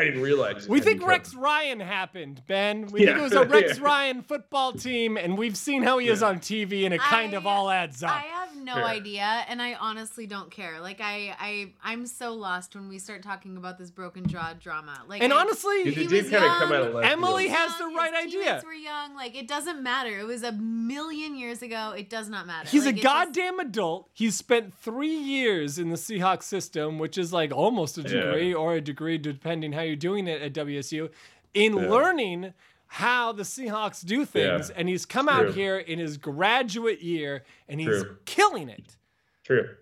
[0.00, 0.68] I didn't realize.
[0.68, 2.86] We think become- Rex Ryan happened, Ben.
[2.86, 3.84] We think it was a Rex Yeah.
[3.84, 7.46] Ryan football team, and we've seen how he is on TV, and it kind of
[7.46, 8.10] all adds up.
[8.10, 8.84] I have no Sure.
[8.84, 10.80] idea, and I honestly don't care.
[10.80, 15.02] Like I, I, I'm so lost when we start talking about this broken jaw drama.
[15.08, 17.04] Like, and I- honestly, Because He was kind of come out of young.
[17.04, 17.56] Emily field.
[17.56, 18.44] has the right his idea.
[18.44, 19.14] teammates Were young.
[19.14, 20.18] Like it doesn't matter.
[20.20, 21.92] It was a million years ago.
[21.96, 22.68] It does not matter.
[22.68, 24.08] He's Like, a it just- goddamn adult.
[24.12, 28.08] He's spent three years in the Seahawks system, which is like almost a Yeah.
[28.08, 31.10] degree or a degree, depending how you're doing it at WSU,
[31.54, 31.88] in Yeah.
[31.90, 32.54] learning
[32.86, 34.68] how the Seahawks do things.
[34.70, 34.74] Yeah.
[34.78, 38.16] And he's come out here in his graduate year and he's True.
[38.24, 38.96] killing it.
[39.44, 39.76] True.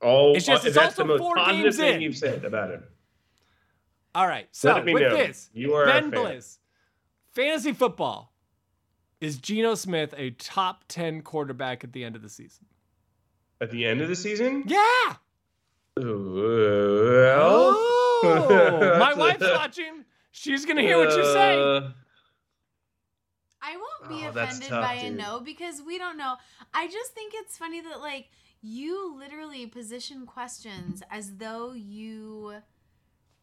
[0.00, 2.00] All It's just- uh, it's that's also the most four positive games thing in.
[2.02, 2.84] you've said about him.
[4.14, 4.48] All right.
[4.52, 5.16] So with know.
[5.16, 6.10] this, You are Ben.
[6.10, 6.58] Bliss,
[7.32, 8.32] fantasy football.
[9.20, 12.66] Is Geno Smith a top 10 quarterback at the end of the season?
[13.60, 14.64] At the end of the season?
[14.66, 15.16] Yeah.
[15.96, 16.06] Well,
[17.74, 20.04] Oh, my wife's watching.
[20.30, 21.82] She's gonna hear what you say.
[23.64, 26.34] I won't be Oh, offended tough, by a no because we don't know.
[26.74, 28.28] I just think it's funny that like
[28.60, 32.54] you literally position questions as though you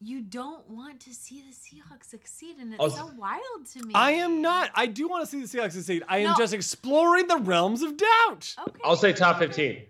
[0.02, 3.92] you don't want to see the Seahawks succeed, and it's I'll- so wild to me.
[3.94, 4.70] I am not.
[4.74, 6.02] I do want to see the Seahawks succeed.
[6.08, 6.34] I am No.
[6.38, 8.54] just exploring the realms of doubt.
[8.66, 8.80] Okay.
[8.82, 9.82] I'll say top 15.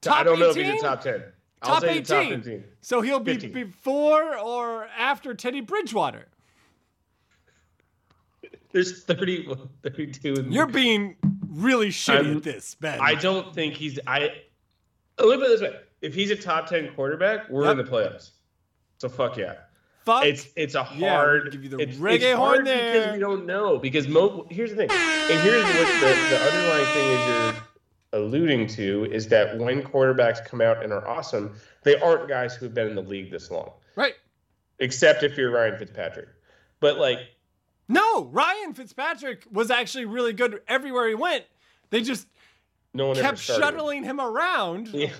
[0.00, 0.78] Top I don't know if he's 18?
[0.78, 1.22] a top 10.
[1.64, 2.04] I'll Top 18.
[2.04, 2.64] top 15.
[2.80, 3.52] So he'll be 15.
[3.52, 6.26] before or after Teddy Bridgewater.
[8.72, 10.34] There's 30, 32.
[10.34, 11.16] in- You're being
[11.48, 12.98] really shitty I'm- at this, Ben.
[13.00, 13.98] I don't think he's.
[14.06, 14.30] I
[15.18, 18.30] a little bit this way: if he's a top 10 quarterback, we're in the playoffs.
[18.98, 19.54] So fuck yeah.
[20.04, 20.24] Fuck.
[20.24, 21.44] It's it's a hard.
[21.44, 22.92] we'll give you the it's, reggae it's horn hard there.
[22.92, 23.78] because we don't know.
[23.78, 27.54] Because mo- here's the thing, and here's what the, the underlying thing is you're
[28.14, 32.64] alluding to is that when quarterbacks come out and are awesome, they aren't guys who
[32.64, 34.14] have been in the league this long, right.
[34.78, 36.28] except if you're Ryan Fitzpatrick.
[36.80, 37.18] But like,
[37.88, 41.44] No, Ryan Fitzpatrick was actually really good everywhere he went.
[41.90, 42.26] They just
[42.94, 45.10] no one kept shuttling him around Yeah.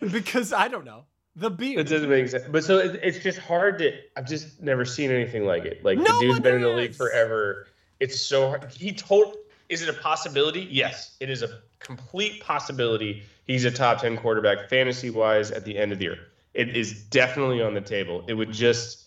[0.00, 1.04] because I don't know
[1.36, 1.78] the beat.
[1.78, 2.44] It doesn't make sense.
[2.50, 3.92] But so it, it's just hard to.
[4.16, 5.84] I've just never seen anything like it.
[5.84, 7.66] Like No the dude's been in the league forever.
[8.00, 8.72] It's so hard.
[8.72, 9.36] He told.
[9.68, 10.68] Is it a possibility?
[10.70, 13.22] Yes, it is a complete possibility.
[13.46, 16.18] He's a top ten quarterback fantasy wise at the end of the year.
[16.54, 18.24] It is definitely on the table.
[18.28, 19.04] It would just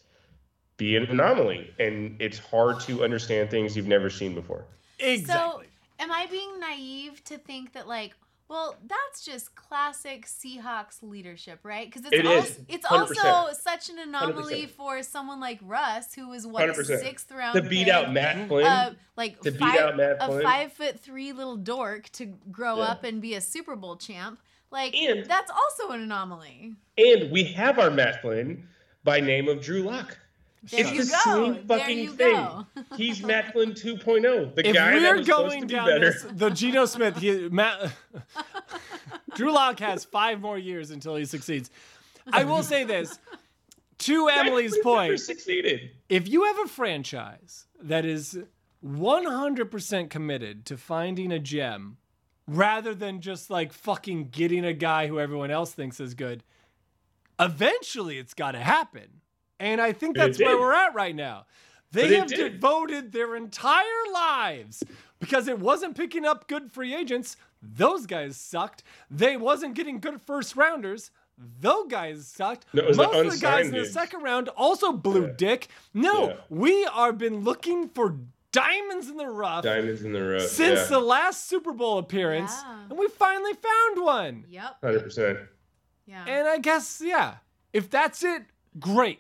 [0.78, 4.66] be an anomaly, and it's hard to understand things you've never seen before.
[5.00, 5.66] Exactly.
[5.66, 8.14] So, am I being naive to think that like
[8.48, 11.88] Well, that's just classic Seahawks leadership, right?
[11.92, 14.70] Because it's It also, is, it's also such an anomaly 100%.
[14.70, 17.00] for someone like Russ, who was what 100%.
[17.00, 18.68] sixth round To beat out Matt Flynn.
[18.68, 20.44] uh, like To beat five, out Matt a Flynn.
[20.44, 22.84] five foot three little dork to grow Yeah.
[22.84, 24.40] up and be a Super Bowl champ.
[24.70, 26.74] Like And- that's also an anomaly.
[27.00, 28.68] and we have our Matt Flynn
[29.04, 30.20] by name of Drew Lock.
[30.72, 31.54] There it's you the go.
[31.54, 32.66] same fucking thing.
[32.98, 35.86] He's Matt Flynn 2.0, the if guy that we're was supposed to going be down
[35.88, 36.00] better.
[36.12, 37.92] this, the Geno Smith, he, Matt,
[39.36, 41.70] Drew Lock has five more years until he succeeds.
[42.32, 43.20] I will say this
[44.00, 45.92] to Emily's point: succeeded.
[46.10, 48.40] if you have a franchise that is
[48.84, 51.98] 100% committed to finding a gem
[52.48, 56.44] rather than just like fucking getting a guy who everyone else thinks is good,
[57.40, 59.22] eventually it's got to happen.
[59.60, 61.46] And I think that's where we're at right now.
[61.92, 62.54] They have did.
[62.60, 64.84] devoted their entire lives
[65.20, 67.38] because it wasn't picking up good free agents.
[67.62, 68.84] Those guys sucked.
[69.10, 71.12] They wasn't getting good first rounders.
[71.62, 72.66] Those guys sucked.
[72.74, 75.28] No, it was the Most of the guys unsigned in the second round also blew
[75.28, 75.34] Yeah.
[75.38, 75.68] dick.
[75.94, 76.36] No, Yeah.
[76.50, 78.18] we are been looking for
[78.52, 80.42] diamonds in the rough Diamonds in the rough.
[80.44, 80.86] since yeah.
[80.88, 82.86] the last Super Bowl appearance, Yeah.
[82.90, 84.46] and we finally found one.
[84.50, 84.82] Yep.
[84.82, 85.40] 100%.
[86.06, 86.24] Yeah.
[86.26, 87.36] And I guess yeah,
[87.74, 88.44] if that's it,
[88.80, 89.20] great.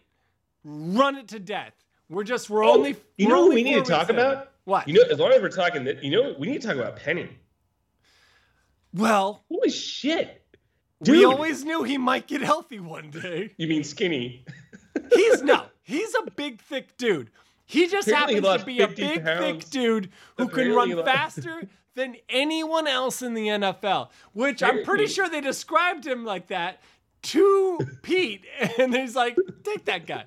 [0.66, 1.74] Run it to death.
[2.10, 4.16] We're just we're Oh, only you we're know what we need to talk in.
[4.16, 4.52] about?
[4.66, 4.88] What?
[4.88, 6.96] You know, as long as we're talking, that you know, we need to talk about
[6.98, 7.30] Penny.
[8.94, 10.42] well, Holy shit!
[11.02, 13.52] we always knew he might get healthy one day.
[13.58, 14.46] You mean skinny?
[15.14, 17.30] He's no, he's a big thick dude.
[17.66, 20.90] He just Apparently he happens to be a 50 big thick dude who can run
[20.90, 21.64] he faster
[21.96, 24.10] than anyone else in the NFL.
[24.34, 26.82] Which I'm pretty sure they described him like that
[27.24, 28.46] to Pete,
[28.78, 30.26] and he's like, "Take that guy."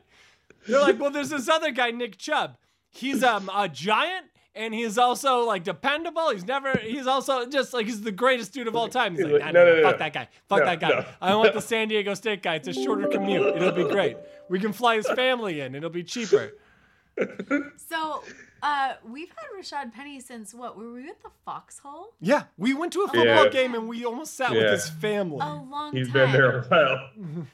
[0.68, 2.56] They're like, "Well, there's this other guy, Nick Chubb.
[2.90, 6.30] He's um, a giant." And he's also like dependable.
[6.30, 6.76] He's never.
[6.78, 9.14] He's also just like he's the greatest dude of all time.
[9.14, 9.98] He's like, No, no, no, no, no, no, fuck no.
[9.98, 10.28] that guy.
[10.48, 10.88] Fuck No, that guy.
[10.88, 12.56] no, I want the San Diego State guy.
[12.56, 13.54] It's a shorter commute.
[13.54, 14.16] It'll be great.
[14.48, 15.76] We can fly his family in.
[15.76, 16.54] It'll be cheaper.
[17.76, 18.22] So
[18.62, 20.76] uh, we've had Rashaad Penny since what?
[20.76, 22.14] Were we at the Foxhole?
[22.20, 23.48] Yeah, we went to a football Yeah.
[23.48, 25.38] game and we almost sat with his family.
[25.40, 26.14] A long He's time.
[26.14, 27.10] been there a while.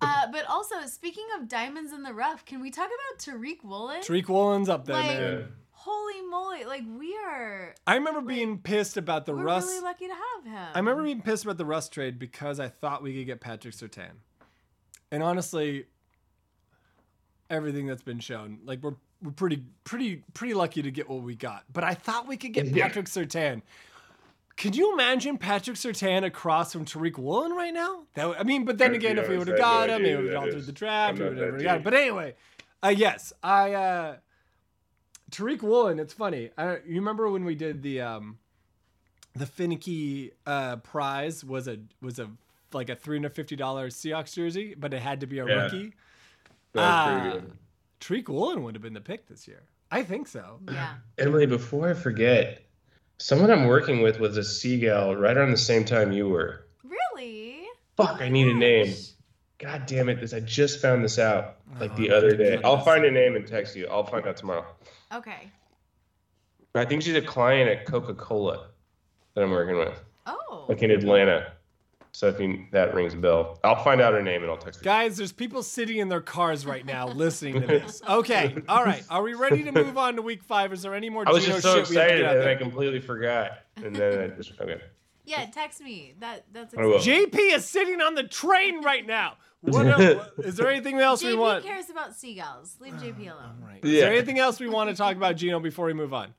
[0.00, 4.00] Uh, but also, speaking of diamonds in the rough, can we talk about Tariq Woolen?
[4.02, 5.38] Tariq Woolen's up there, Like- man.
[5.40, 5.46] Yeah.
[5.78, 6.64] Holy moly!
[6.64, 9.44] Like we are, I remember being pissed about the rust.
[9.44, 9.66] we're Russ.
[9.66, 10.68] really lucky to have him.
[10.74, 13.72] I remember being pissed about the Russ trade because I thought we could get Patrick
[13.72, 14.10] Surtain.
[15.12, 15.86] And honestly,
[17.48, 21.36] everything that's been shown, like we're we're pretty pretty pretty lucky to get what we
[21.36, 21.62] got.
[21.72, 22.86] But I thought we could get Yeah.
[22.86, 23.62] Patrick Surtain.
[24.56, 28.04] Can you imagine Patrick Surtain across from Tariq Woolen right now?
[28.14, 30.16] That would- I mean, but then again, be if we would have got him, it
[30.16, 30.66] would have gone that through is.
[30.66, 31.18] the draft.
[31.20, 31.82] I'm We would have got him.
[31.82, 32.34] But anyway,
[32.82, 34.16] uh, yes, I uh,
[35.30, 35.98] Tariq Woolen.
[35.98, 36.50] It's funny.
[36.56, 38.38] I, you remember when we did the um,
[39.34, 42.30] the finicky uh, prize was a was a
[42.72, 45.64] like a three hundred fifty dollars Seahawks jersey, but it had to be a Yeah.
[45.64, 45.92] rookie.
[46.72, 47.52] That was pretty good.
[48.00, 49.62] Tariq Woolen would have been the pick this year.
[49.90, 50.60] I think so.
[50.70, 50.94] Yeah.
[51.18, 52.65] Emily, before I forget,
[53.18, 56.66] someone I'm working with was a seagull right around the same time you were.
[56.84, 57.64] Really?
[57.96, 58.94] Fuck, I need a name.
[59.58, 60.20] God damn it!
[60.20, 62.36] This I just found this out like the Oh, other day.
[62.50, 62.60] goodness.
[62.64, 63.86] I'll find a name and text you.
[63.88, 64.66] I'll find out tomorrow.
[65.14, 65.50] Okay.
[66.74, 68.66] I think she's a client at Coca Cola
[69.34, 70.66] that I'm working with, Oh.
[70.68, 71.52] like in Atlanta.
[72.16, 74.80] So if you, that rings a bell, I'll find out her name and I'll text
[74.80, 74.84] her.
[74.84, 78.00] Guys, there's people sitting in their cars right now listening to this.
[78.08, 79.04] Okay, all right.
[79.10, 80.72] Are we ready to move on to week five?
[80.72, 82.30] Is there any more I was Geno just so shit we have to excited get
[82.30, 84.80] out that I completely forgot, and then I just okay.
[85.26, 86.14] Yeah, text me.
[86.20, 86.72] That that's.
[86.72, 87.26] Exciting.
[87.26, 89.34] JP is sitting on the train right now.
[89.62, 91.64] What else, is there anything else we want?
[91.64, 92.76] JP cares about seagulls.
[92.78, 93.56] Leave JP alone.
[93.60, 93.84] Right.
[93.84, 96.32] Is there anything else we want to talk about, Geno, before we move on?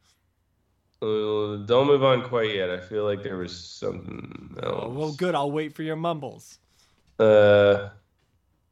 [1.02, 2.70] Uh, don't move on quite yet.
[2.70, 4.84] I feel like there was something else.
[4.86, 5.36] Oh, well, good.
[5.36, 6.58] I'll wait for your mumbles.
[7.20, 7.90] Uh,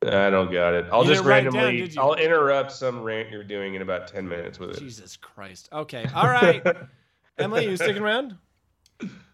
[0.04, 0.86] I don't got it.
[0.92, 1.98] I'll You just didn't write it down, randomly.
[1.98, 4.80] I'll interrupt some rant you're doing in about ten minutes with it.
[4.80, 5.70] Jesus Christ.
[5.72, 6.06] Okay.
[6.16, 6.64] All right.
[7.38, 8.38] Emily, you sticking around?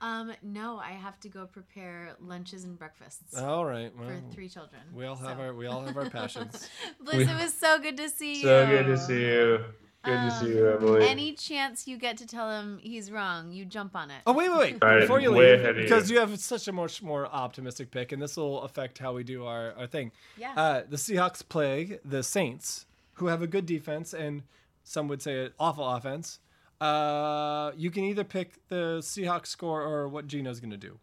[0.02, 3.92] Um, no, I have to go prepare lunches and breakfasts All right.
[3.96, 4.82] Well, for three children.
[4.94, 5.44] we all have so.
[5.44, 6.68] our we all have our passions.
[7.00, 8.42] Bliss, it was so good to see you.
[8.42, 9.64] So good to see you.
[10.04, 11.08] Good to see you, Um, Emily.
[11.08, 14.22] Any chance you get to tell him he's wrong, you jump on it.
[14.26, 15.00] Oh wait, wait, wait!
[15.02, 15.84] Before you leave, ahead you.
[15.84, 19.24] because you have such a much more optimistic pick, and this will affect how we
[19.24, 20.12] do our, our thing.
[20.38, 20.54] Yeah.
[20.56, 24.42] Uh, the Seahawks play the Saints, who have a good defense and
[24.84, 26.40] some would say an awful offense.
[26.80, 30.98] Uh, you can either pick the Seahawks score or what Geno's going to do.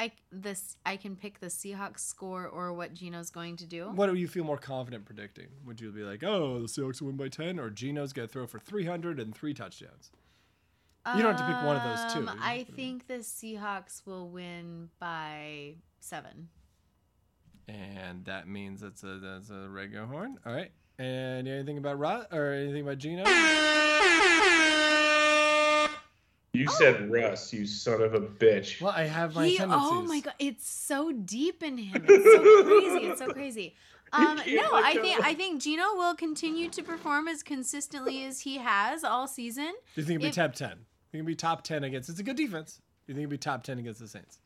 [0.00, 3.90] I this I can pick the Seahawks score or what Geno's going to do.
[3.94, 5.48] What do you feel more confident predicting?
[5.66, 8.46] Would you be like, oh, the Seahawks win by 10, or Geno's going to throw
[8.46, 10.10] for 300 and three touchdowns?
[11.06, 12.28] You don't have to pick one of those two.
[12.28, 16.48] Um, I think the Seahawks will win by seven.
[17.68, 20.38] And that means it's a that's a regular horn.
[20.46, 20.72] All right.
[20.98, 23.24] And anything about Rod or anything about Geno?
[26.52, 28.80] You said Russ, you son of a bitch.
[28.80, 29.88] Well, I have my He, tendencies.
[29.90, 32.04] oh my god, it's so deep in him.
[32.08, 33.06] It's so crazy.
[33.06, 33.74] It's so crazy.
[34.12, 38.58] Um, no, I think I think Geno will continue to perform as consistently as he
[38.58, 39.72] has all season.
[39.94, 40.70] Do you think it'll be If- top ten?
[40.70, 40.76] You
[41.12, 42.08] think it'll be top ten against?
[42.10, 42.80] It's a good defense.
[43.06, 44.40] Do You think it'll be top ten against the Saints?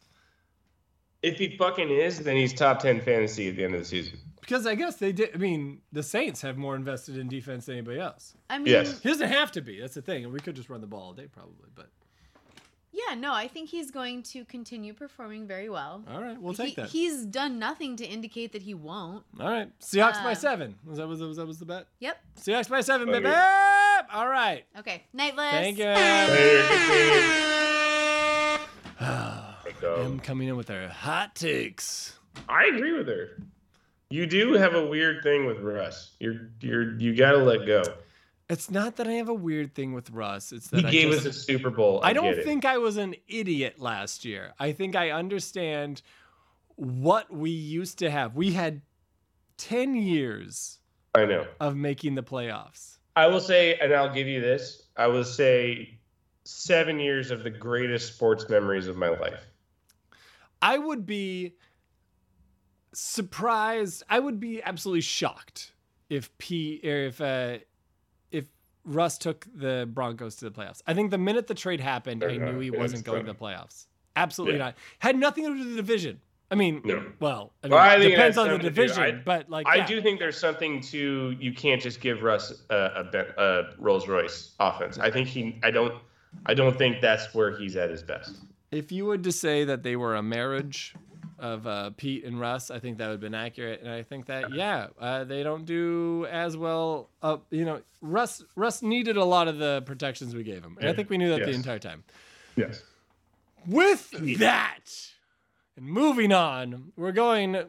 [1.25, 4.19] If he fucking is, then he's top ten fantasy at the end of the season.
[4.41, 5.31] Because I guess they did.
[5.35, 8.35] I mean, the Saints have more invested in defense than anybody else.
[8.51, 9.01] I mean, Yes.
[9.01, 9.81] He doesn't have to be.
[9.81, 10.25] That's the thing.
[10.25, 11.71] And we could just run the ball all day, probably.
[11.75, 11.89] But
[12.93, 16.05] yeah, no, I think he's going to continue performing very well.
[16.13, 16.91] all right, we'll take he, that.
[16.91, 19.25] He's done nothing to indicate that he won't.
[19.41, 20.75] all right, Seahawks by Uh, seven.
[20.85, 21.87] Was that was that was, that was the bet?
[22.01, 22.19] Yep.
[22.41, 23.21] Seahawks by seven, Okay.
[23.21, 23.35] baby.
[24.13, 24.65] All right.
[24.79, 25.03] Okay.
[25.15, 25.53] Night, Nightless.
[25.53, 25.95] Thank you.
[29.81, 30.05] Good game.
[30.05, 32.19] Them coming in with their hot takes.
[32.49, 33.39] I agree with her.
[34.11, 36.15] You do have a weird thing with Russ.
[36.21, 37.83] You're you're you gotta let go.
[38.49, 40.53] It's not that I have a weird thing with Russ.
[40.53, 42.01] It's that He I gave just, us a Super Bowl.
[42.03, 44.53] I, I don't think I was an idiot last year.
[44.59, 46.03] I think I understand
[46.77, 48.37] what we used to have.
[48.37, 48.83] We had
[49.57, 50.79] 10 years
[51.15, 51.47] I know.
[51.59, 52.99] of making the playoffs.
[53.17, 54.83] I will say, and I'll give you this.
[54.97, 55.99] I will say,
[56.45, 59.41] seven years of the greatest sports memories of my life.
[60.65, 61.55] I would be
[62.93, 64.03] surprised.
[64.09, 65.73] I would be absolutely shocked
[66.09, 67.59] if P or if uh,
[68.31, 68.45] if
[68.85, 70.81] Russ took the Broncos to the playoffs.
[70.87, 73.87] I think the minute the trade happened, I knew he wasn't going to the playoffs.
[74.17, 74.65] Absolutely Yeah.
[74.67, 74.75] not.
[75.01, 76.21] Had nothing to do with the division.
[76.51, 77.05] I mean, No.
[77.21, 79.51] well, I mean, Well, I it depends on the something to do- division, I- but
[79.51, 79.87] like I yeah.
[79.87, 84.55] do think there's something to you can't just give Russ a, a, a Rolls Royce
[84.61, 84.99] offense.
[84.99, 85.59] I think he.
[85.63, 85.95] I don't.
[86.47, 88.37] I don't think that's where he's at his best.
[88.75, 90.95] If you were to say that they were a marriage
[91.39, 93.81] of uh, Pete and Russ, I think that would have been accurate.
[93.83, 97.11] And I think that yeah, uh, they don't do as well.
[97.23, 100.89] Uh, you know, Russ Russ needed a lot of the protections we gave him, and
[100.89, 102.05] I think we knew that the entire time.
[102.57, 102.83] Yes.
[103.67, 104.91] With that,
[105.77, 107.65] and moving on, we're going.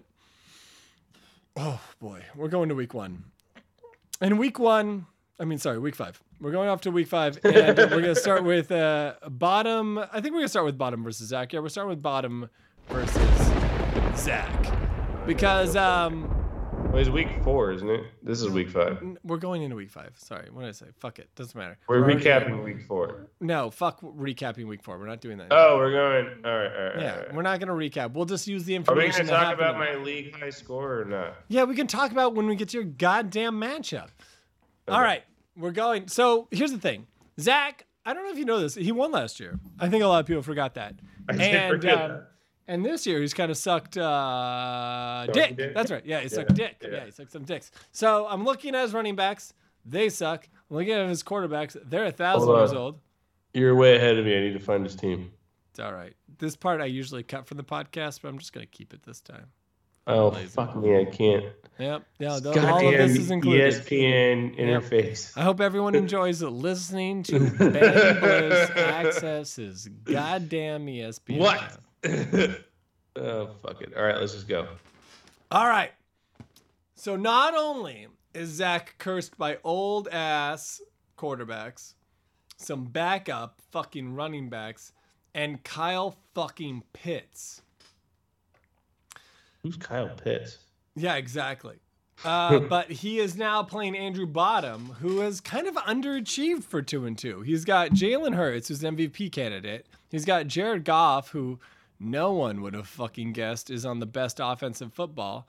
[1.55, 3.23] Oh boy, we're going to week one.
[4.21, 5.07] And week one,
[5.39, 6.21] I mean, sorry, week five.
[6.41, 9.97] We're going off to week five, and we're going to start with uh, bottom.
[9.97, 11.53] I think we're going to start with bottom versus Zach.
[11.53, 12.49] Yeah, we're starting with bottom
[12.89, 13.51] versus
[14.17, 16.27] Zach because um,
[16.91, 18.03] Well, it's week four, isn't it?
[18.21, 19.01] This is week five.
[19.23, 20.11] we're going into week five.
[20.17, 20.85] Sorry, what did I say?
[20.99, 21.77] Fuck it, doesn't matter.
[21.87, 23.27] We're already- recapping week four.
[23.39, 24.99] No, fuck recapping week four.
[24.99, 25.47] We're not doing that.
[25.51, 26.27] Oh, we're going.
[26.43, 26.65] All right.
[26.75, 27.01] All right.
[27.01, 27.33] yeah, all right.
[27.33, 28.11] we're not going to recap.
[28.11, 29.21] We'll just use the information.
[29.21, 31.35] Are we going to talk about my league high score or not?
[31.47, 34.09] Yeah, we can talk about when we get to your goddamn matchup.
[34.87, 35.03] All Okay.
[35.03, 35.23] right,
[35.57, 36.07] we're going.
[36.07, 37.07] So here's the thing,
[37.39, 37.85] Zach.
[38.05, 38.75] I don't know if you know this.
[38.75, 39.59] He won last year.
[39.79, 40.95] I think a lot of people forgot that.
[41.27, 42.27] I did And forget um, that.
[42.67, 45.57] and this year he's kind of sucked uh, dick.
[45.57, 45.73] dick?
[45.73, 46.05] That's right.
[46.05, 46.77] Yeah, he sucked Yeah, dick.
[46.83, 46.89] yeah.
[46.91, 47.05] Yeah.
[47.05, 47.71] he sucked some dicks.
[47.91, 49.53] So I'm looking at his running backs.
[49.85, 50.47] They suck.
[50.69, 51.75] I'm looking at his quarterbacks.
[51.85, 52.99] They're a thousand years old.
[53.53, 54.37] You're way ahead of me.
[54.37, 55.31] I need to find his team.
[55.71, 56.13] It's all right.
[56.37, 59.19] This part I usually cut from the podcast, but I'm just gonna keep it this
[59.21, 59.45] time.
[60.07, 60.47] Oh, Lazy.
[60.47, 60.97] fuck me.
[60.97, 61.45] I can't.
[61.79, 62.03] Yep.
[62.19, 62.39] Yeah.
[62.41, 63.73] the- Goddamn all of this is included.
[63.73, 65.33] ESPN interface.
[65.37, 71.39] I hope everyone enjoys listening to Ben Bliss access his goddamn ESPN.
[71.39, 71.77] What?
[73.15, 73.93] oh, fuck it.
[73.95, 74.67] All right, let's just go.
[75.51, 75.91] All right.
[76.95, 80.81] So not only is Zach cursed by old ass
[81.17, 81.93] quarterbacks,
[82.57, 84.93] some backup fucking running backs,
[85.33, 87.61] and Kyle fucking Pitts.
[89.65, 90.59] Who's Kyle Pitts?
[90.95, 91.77] Yeah, exactly.
[92.23, 97.07] Uh, but he is now playing Andrew Bottom, who has kind of underachieved for two
[97.07, 97.41] and two.
[97.41, 99.87] He's got Jalen Hurts, who's an MVP candidate.
[100.11, 101.59] He's got Jared Goff, who
[101.99, 105.47] no one would have fucking guessed is on the best offensive football.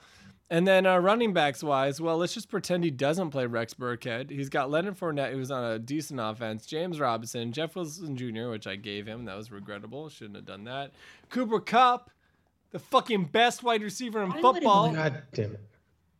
[0.48, 4.30] And then uh, running backs wise, well, let's just pretend he doesn't play Rex Burkhead.
[4.30, 6.64] He's got Leonard Fournette, who's on a decent offense.
[6.64, 9.26] James Robinson, Jeff Wilson Jr., which I gave him.
[9.26, 10.08] That was regrettable.
[10.08, 10.92] Shouldn't have done that.
[11.28, 12.10] Cooper Kupp,
[12.76, 14.92] the fucking best wide receiver in football.
[14.92, 15.60] God damn it.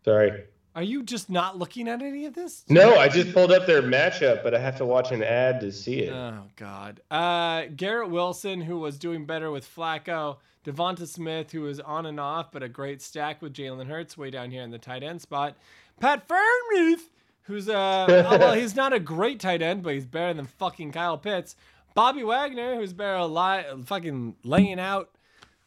[0.07, 0.45] Sorry.
[0.75, 2.65] Are you just not looking at any of this?
[2.71, 5.71] No, I just pulled up their matchup, but I have to watch an ad to
[5.71, 6.15] see it.
[6.15, 7.03] Oh God.
[7.11, 10.39] Uh, Garrett Wilson, who was doing better with Flacco.
[10.65, 14.31] Devonta Smith, who was on and off, but a great stack with Jalen Hurts way
[14.31, 15.59] down here in the tight end spot.
[16.01, 17.03] Pat Freiermuth,
[17.43, 20.93] who's uh, oh, well, he's not a great tight end, but he's better than fucking
[20.93, 21.55] Kyle Pitts.
[21.95, 25.11] Bobby Wagner, who's better li- fucking laying out.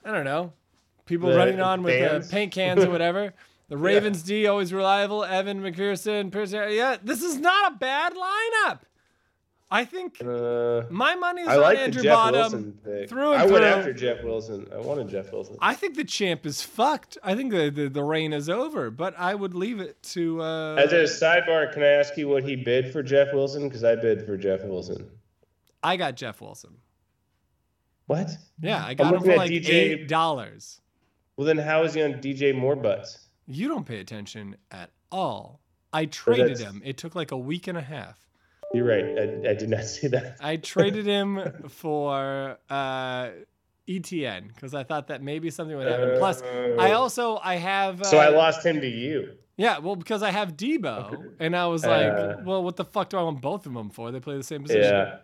[0.04, 0.54] I don't know,
[1.10, 3.34] people The running on with uh, paint cans or whatever.
[3.70, 5.24] The Ravens D always reliable.
[5.24, 6.54] Evan McPherson, Pierce.
[6.54, 8.80] Yeah, this is not a bad lineup.
[9.70, 12.80] I think Uh, my money is I on like Andrew Jeff Bottom.
[13.08, 13.66] Through and I went through.
[13.66, 14.68] after Jeff Wilson.
[14.74, 15.56] I wanted Jeff Wilson.
[15.62, 17.20] I think the champ is fucked.
[17.24, 20.42] I think the, the, the reign is over, but I would leave it to.
[20.42, 23.68] Uh, As a sidebar, can I ask you what he bid for Jeff Wilson?
[23.70, 25.08] Because I bid for Jeff Wilson.
[25.84, 26.72] I got Jeff Wilson.
[28.08, 28.32] What?
[28.60, 30.82] Yeah, I got him for like DJ eight dollars.
[31.40, 33.18] Well, then how is he on DJ More Butts?
[33.48, 35.62] You don't pay attention at all.
[35.94, 36.82] I traded him.
[36.84, 38.20] It took like a week and a half.
[38.74, 39.06] You're right.
[39.06, 40.36] I, I did not see that.
[40.42, 43.30] I traded him for uh,
[43.88, 46.18] ETN because I thought that maybe something would happen.
[46.18, 46.42] Plus,
[46.78, 48.02] I also I have.
[48.02, 49.36] Uh, So I lost him to you.
[49.56, 51.90] Yeah, well, because I have Deebo, and I was Uh,
[52.36, 54.12] like, well, what the fuck do I want both of them for?
[54.12, 54.84] They play the same position.
[54.92, 55.20] Yeah.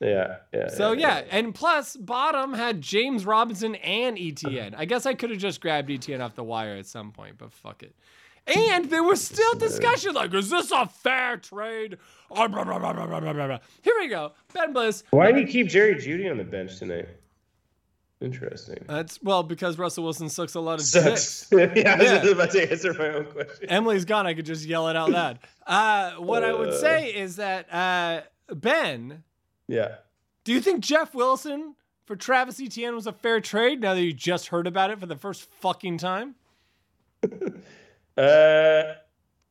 [0.00, 0.36] Yeah.
[0.52, 0.68] Yeah.
[0.68, 4.74] So yeah, and plus bottom had James Robinson and ETN.
[4.76, 7.52] I guess I could have just grabbed ETN off the wire at some point, but
[7.52, 7.94] fuck it.
[8.46, 11.98] And there was still discussion like, is this a fair trade?
[12.30, 13.58] Oh, blah, blah, blah.
[13.82, 14.32] Here we go.
[14.52, 15.02] Ben Bliss.
[15.10, 17.08] Why do you keep Jerry Jeudy on the bench tonight?
[18.20, 18.82] Interesting.
[18.86, 21.22] That's well because Russell Wilson sucks a lot of dicks.
[21.22, 21.48] Sucks.
[21.76, 23.68] yeah, I was about to answer my own question.
[23.68, 24.26] Emily's gone.
[24.26, 25.38] I could just yell it out loud.
[25.66, 28.22] Uh, what I would say is that uh,
[28.54, 29.22] Ben,
[29.68, 29.96] Yeah.
[30.44, 31.74] do you think Jeff Wilson
[32.06, 33.80] for Travis Etienne was a fair trade?
[33.80, 36.34] Now that you just heard about it for the first fucking time.
[38.18, 38.94] Uh,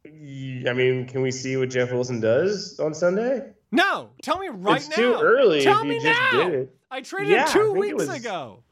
[0.06, 3.52] I mean, can we see what Jeff Wilson does on Sunday?
[3.72, 4.74] No, tell me right now.
[4.76, 4.96] it's now.
[4.96, 5.62] too early.
[5.62, 6.46] Tell me just now.
[6.50, 6.76] did it.
[6.90, 8.64] I traded Yeah, two it weeks ago.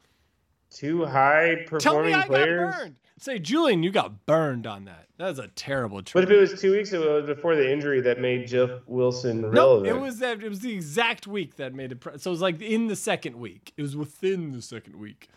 [0.71, 2.71] Two high Tell performing me I players.
[2.71, 2.95] got burned.
[3.19, 5.07] Say, Julian, you got burned on that.
[5.23, 6.25] That was a terrible trade.
[6.25, 9.47] But if it was two weeks ago, before the injury that made Jeff Wilson no,
[9.47, 9.87] relevant.
[9.87, 10.43] it was that.
[10.43, 12.01] It was the exact week that made it.
[12.01, 13.71] Pre- so it was like in the second week.
[13.77, 15.29] It was within the second week.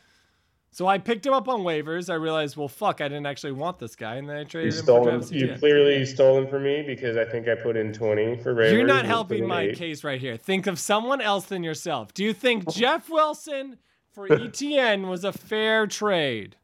[0.73, 2.11] So I picked him up on waivers.
[2.11, 4.75] I realized, well, fuck, I didn't actually want this guy, and then I You traded
[4.75, 5.23] him for him.
[5.31, 5.59] You Etienne.
[5.61, 8.77] clearly stole him from me because I think I put in twenty for Ravens.
[8.77, 9.77] You're not helping my eight.
[9.77, 10.37] case right here.
[10.37, 12.13] Think of someone else than yourself.
[12.13, 13.77] Do you think Jeff Wilson
[14.11, 16.57] for ETN was a fair trade?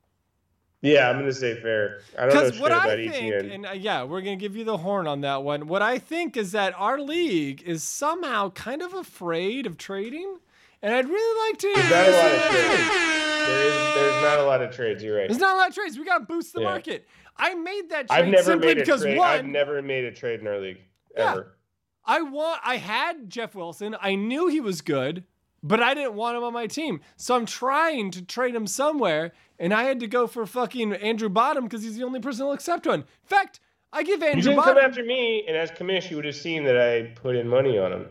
[0.82, 2.00] Yeah, I'm gonna say fair.
[2.18, 3.54] I don't know shit what I think, ETN.
[3.54, 5.68] and uh, yeah, we're gonna give you the horn on that one.
[5.68, 10.38] What I think is that our league is somehow kind of afraid of trading,
[10.82, 11.72] and I'd really like to.
[11.74, 13.46] There's not a lot of trades.
[13.46, 13.94] There is.
[13.94, 15.02] There's not a lot of trades.
[15.04, 15.28] You're right.
[15.28, 15.96] There's not a lot of trades.
[15.98, 16.68] We gotta boost the Yeah.
[16.70, 17.06] market.
[17.36, 19.18] I made that I've trade never simply made a because trade.
[19.18, 20.80] one, I've never made a trade in our league
[21.16, 21.30] Yeah.
[21.32, 21.56] ever.
[22.04, 23.96] I want I had Jeff Wilson.
[24.00, 25.22] I knew he was good,
[25.62, 27.00] but I didn't want him on my team.
[27.16, 31.28] So I'm trying to trade him somewhere, and I had to go for fucking Andrew
[31.28, 33.00] Bottom because he's the only person who'll accept one.
[33.00, 33.60] In fact,
[33.92, 34.52] I give Andrew.
[34.52, 37.36] You didn't come after me, and as commish, you would have seen that I put
[37.36, 38.08] in money on him.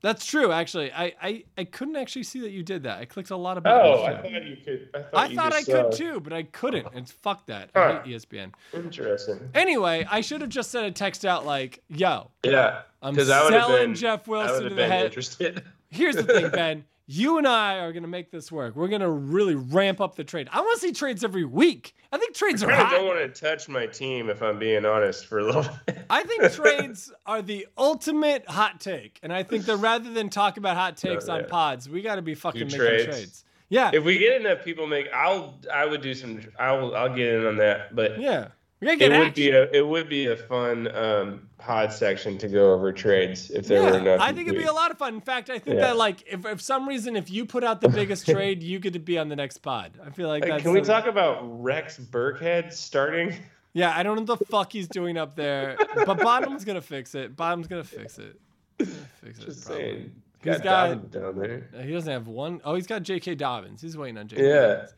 [0.00, 0.92] That's true, actually.
[0.92, 2.98] I, I I couldn't actually see that you did that.
[2.98, 4.04] I clicked a lot of Oh.
[4.04, 4.90] I thought you could.
[4.94, 6.88] I thought, I thought I could too, but I couldn't.
[6.92, 7.70] And fuck that.
[7.74, 8.00] Huh.
[8.04, 8.52] I hate ESPN.
[8.74, 9.48] Interesting.
[9.54, 13.44] Anyway, I should have just sent a text out like, "Yo, Yeah, I'm because I
[13.44, 13.94] would have selling been.
[13.94, 15.64] Jeff Wilson would to have the been head." interested.
[15.94, 16.84] Here's the thing, Ben.
[17.06, 18.76] You and I are gonna make this work.
[18.76, 20.48] We're gonna really ramp up the trade.
[20.50, 21.94] I want to see trades every week.
[22.10, 22.90] I think trades are I hot.
[22.92, 25.98] don't want to touch my team if I'm being honest for a little bit.
[26.08, 30.56] I think trades are the ultimate hot take, and I think that rather than talk
[30.56, 31.46] about hot takes on yeah.
[31.46, 33.04] pods, we got to be fucking Do making trades.
[33.04, 33.44] trades.
[33.68, 36.40] Yeah, if we get enough people make, I'll I would do some.
[36.58, 38.48] I'll I'll get in on that, but yeah.
[38.80, 39.34] It get would action.
[39.34, 43.66] be a it would be a fun um, pod section to go over trades if
[43.66, 44.20] there were Yeah, enough.
[44.20, 45.14] I think it'd be a lot of fun.
[45.14, 45.82] In fact, I think Yeah.
[45.86, 48.92] that like if if some reason if you put out the biggest trade, you get
[48.92, 49.92] to be on the next pod.
[50.04, 53.34] I feel like that's Can we talk about Rex Burkhead starting?
[53.76, 57.16] Yeah, I don't know what the fuck he's doing up there, but Bottom's gonna fix
[57.16, 57.34] it.
[57.34, 58.38] Bottom's gonna fix it.
[58.78, 59.44] Gonna Fix it.
[59.46, 59.84] Just probably.
[59.84, 60.12] saying.
[60.44, 61.38] He's Got got- Dobbins down
[61.72, 61.82] there.
[61.84, 62.60] He doesn't have one.
[62.64, 63.34] Oh, he's got J.K.
[63.34, 63.82] Dobbins.
[63.82, 64.46] He's waiting on J.K.
[64.48, 64.66] Yeah.
[64.74, 64.94] Dobbins.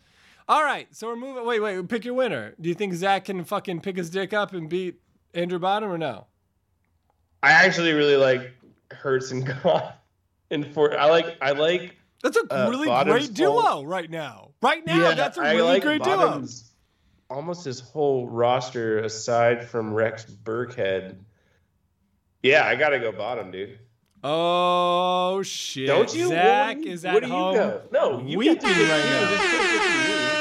[0.48, 1.44] All right, so we're moving.
[1.44, 1.88] Wait, wait.
[1.88, 2.54] Pick your winner.
[2.60, 5.00] Do you think Zach can fucking pick his dick up and beat
[5.34, 6.26] Andrew Bottom or no?
[7.42, 8.52] I actually really like
[8.92, 9.92] Hurts and Goff.
[10.50, 13.86] And for I like I like That's a Uh, really Bottom's great duo fault.
[13.86, 14.50] right now.
[14.62, 16.44] Right now, that's a I really like great duo.
[17.28, 21.16] Almost his whole roster aside from Rex Burkhead.
[22.44, 23.80] Yeah, I gotta go bottom, dude.
[24.22, 25.88] Oh shit!
[25.88, 26.28] Don't you?
[26.28, 27.54] Zach what do you, is what at do home.
[27.54, 27.82] You go?
[27.92, 29.04] No, you weeping get right
[30.30, 30.32] now.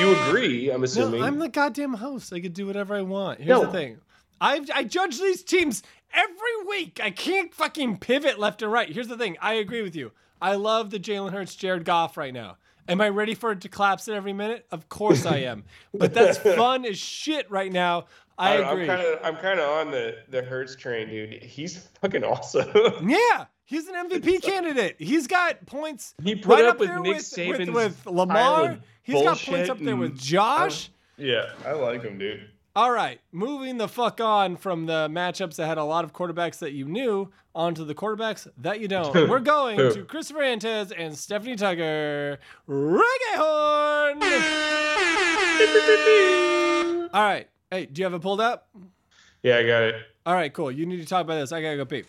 [0.00, 0.16] You.
[0.28, 0.70] Agree?
[0.70, 1.20] I'm assuming.
[1.20, 2.32] No, I'm the goddamn host.
[2.32, 3.40] I could do whatever I want.
[3.40, 3.98] Here's the thing.
[4.40, 5.82] I I judge these teams
[6.12, 7.00] every week.
[7.02, 8.88] I can't fucking pivot left and right.
[8.88, 9.36] Here's the thing.
[9.40, 10.12] I agree with you.
[10.40, 12.56] I love the Jalen Hurts, Jared Goff right now.
[12.88, 14.66] Am I ready for it to collapse at every minute?
[14.72, 15.64] Of course I am.
[15.94, 18.06] but that's fun as shit right now.
[18.36, 18.86] I I'm agree.
[18.86, 21.42] kind of I'm kind of on the the Hurts train, dude.
[21.42, 22.68] He's fucking awesome.
[23.08, 24.96] Yeah, he's an MVP uh, candidate.
[24.98, 28.06] He's got points He put right up up with there Nick with, Saban's with, with
[28.06, 28.78] Lamar.
[29.02, 30.90] He's got points up there with and- uh, Josh.
[31.16, 32.48] yeah, I like him, dude.
[32.74, 36.58] All right, moving the fuck on from the matchups that had a lot of quarterbacks
[36.60, 39.12] that you knew onto the quarterbacks that you don't.
[39.28, 42.38] We're going to Christopher Antez and Stephanie Tucker.
[42.66, 44.22] Reggae horn!
[47.12, 47.46] All right.
[47.70, 48.68] Hey, do you have it pulled up?
[49.42, 49.96] Yeah, I got it.
[50.24, 50.70] All right, cool.
[50.72, 51.52] You need to talk about this.
[51.52, 52.04] I gotta go pee.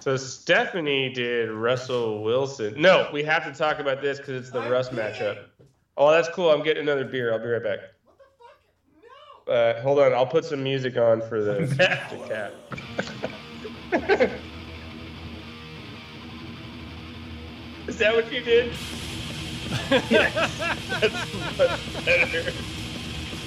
[0.00, 2.80] So Stephanie did Russell Wilson.
[2.80, 5.44] No, we have to talk about this because it's the Russ matchup.
[5.96, 6.50] Oh, that's cool.
[6.50, 7.32] I'm getting another beer.
[7.32, 7.78] I'll be right back.
[8.04, 9.48] What the fuck?
[9.48, 9.52] No.
[9.52, 10.14] Uh, hold on.
[10.14, 11.66] I'll put some music on for the
[12.28, 12.52] cat.
[17.88, 18.72] Is that what you did?
[20.10, 20.32] yes.
[21.00, 22.52] That's much better.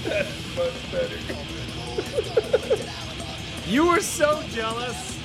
[0.03, 1.17] That's much better.
[3.67, 5.20] You were so jealous.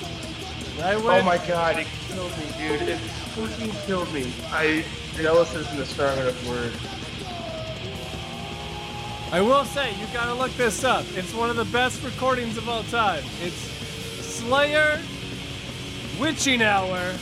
[0.79, 2.81] Oh my god, it killed me, dude.
[2.89, 4.31] It fucking killed me.
[4.47, 6.71] I jealous isn't a strong enough word.
[9.31, 11.05] I will say, you gotta look this up.
[11.15, 13.23] It's one of the best recordings of all time.
[13.41, 13.55] It's
[14.25, 15.01] Slayer,
[16.19, 17.13] Witching Hour.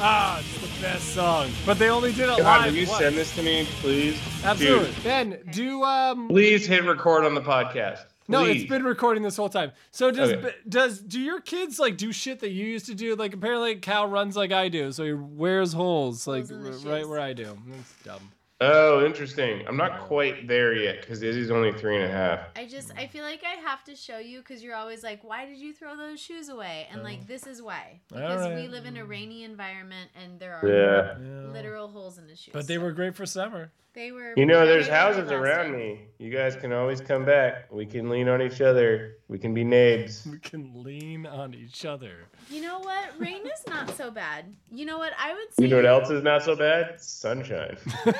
[0.00, 1.50] Ah, it's the best song.
[1.64, 2.72] But they only did it God, live.
[2.72, 2.98] will you once.
[2.98, 4.20] send this to me, please?
[4.42, 4.92] Absolutely.
[4.92, 6.28] Dude, Ben, do um.
[6.28, 8.04] please hit record on the podcast.
[8.26, 8.62] No, Please.
[8.62, 9.72] it's been recording this whole time.
[9.90, 10.54] So does Okay.
[10.68, 13.14] does do your kids like do shit that you used to do?
[13.16, 16.90] Like apparently Cal runs like I do, so he wears holes like Holes in the
[16.90, 17.58] r- right where I do.
[17.66, 18.30] That's dumb.
[18.60, 19.62] Oh, interesting.
[19.66, 22.40] I'm not quite there yet because Izzy's only three and a half.
[22.56, 25.44] I just I feel like I have to show you because you're always like, why
[25.44, 26.86] did you throw those shoes away?
[26.90, 30.68] And like this is why because we live in a rainy environment and there are
[30.68, 31.16] Yeah.
[31.20, 31.52] Yeah.
[31.52, 32.52] literal holes in the shoes.
[32.52, 33.72] But they were great for summer.
[33.92, 34.34] they were.
[34.36, 35.36] You know, there's houses lasting.
[35.38, 36.00] around me.
[36.18, 37.72] You guys can always come back.
[37.72, 39.16] We can lean on each other.
[39.28, 40.26] We can be neighbors.
[40.30, 42.26] We can lean on each other.
[42.50, 43.04] You know what?
[43.18, 44.44] Rain is not so bad.
[44.70, 45.12] You know what?
[45.18, 45.64] I would say.
[45.64, 47.00] You know what else is not so bad?
[47.00, 47.76] Sunshine.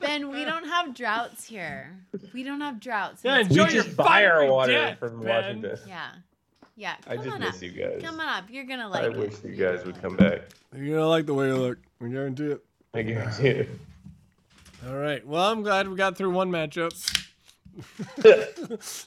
[0.00, 1.96] Ben, we don't have droughts here.
[2.32, 3.22] We don't have droughts.
[3.24, 5.28] Yeah, It's- We Enjoy your just buy our water death, from Ben.
[5.62, 5.78] Washington.
[5.86, 6.10] yeah.
[6.76, 6.94] Yeah.
[7.06, 7.62] I just on miss up.
[7.62, 8.00] you guys.
[8.02, 8.44] Come on up.
[8.50, 10.42] You're gonna like I like wish you guys would come back.
[10.76, 11.78] You're gonna like the way you look.
[12.00, 12.64] We guarantee it.
[12.94, 13.68] I guarantee it.
[14.86, 15.26] All right.
[15.26, 16.92] Well, I'm glad we got through one matchup.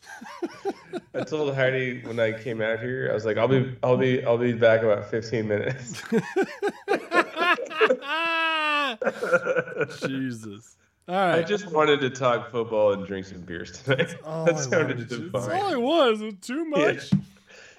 [1.13, 4.23] I told Heidi when I came out here, I was like, I'll be, I'll be,
[4.23, 6.01] I'll be back about 15 minutes.
[10.07, 10.77] Jesus.
[11.07, 11.39] All right.
[11.39, 14.15] I just wanted to talk football and drink some beers tonight.
[14.23, 15.31] Oh, that I sounded divine.
[15.31, 16.21] That's all it was.
[16.21, 17.11] It was too much.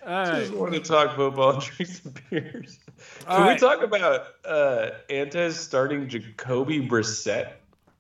[0.05, 0.41] All I right.
[0.41, 2.79] just wanted to talk football and drink some beers.
[3.27, 3.61] All Can we right.
[3.61, 7.53] talk about uh, Antez starting Jacoby Brissett?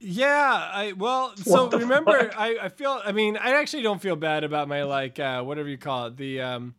[0.03, 2.39] Yeah, I well, so remember, fuck?
[2.39, 3.01] I, I feel.
[3.05, 6.17] I mean, I actually don't feel bad about my like uh, whatever you call it,
[6.17, 6.75] the um,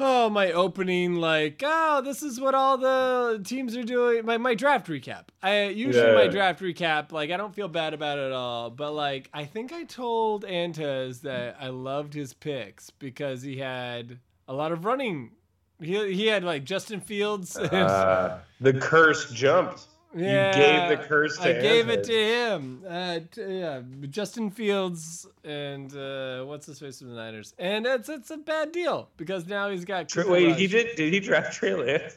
[0.00, 4.24] oh my opening like oh this is what all the teams are doing.
[4.24, 5.24] My my draft recap.
[5.42, 8.92] I usually my draft recap like I don't feel bad about it at all, but
[8.92, 14.54] like I think I told Antez that I loved his picks because he had a
[14.54, 15.32] lot of running.
[15.80, 17.56] He he had like Justin Fields.
[17.56, 19.84] and- Uh, the curse jumped.
[20.16, 21.58] Yeah, you gave the curse to him.
[21.58, 22.82] I gave it to him.
[22.88, 28.08] Uh, t- yeah, Justin Fields and uh, what's his face from the Niners, and it's
[28.08, 30.08] it's a bad deal because now he's got.
[30.08, 30.58] Tra- Wait, Rush.
[30.58, 30.96] he did?
[30.96, 32.16] Did he draft Trey Lance?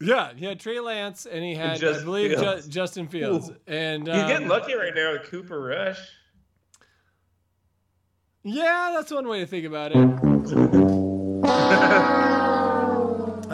[0.00, 2.68] Yeah, he had Trey Lance, and he had I Justin believe Ju- Fields.
[2.68, 5.98] Justin Fields, and He's um, getting lucky right now with Cooper Rush.
[8.44, 9.96] Yeah, that's one way to think about it.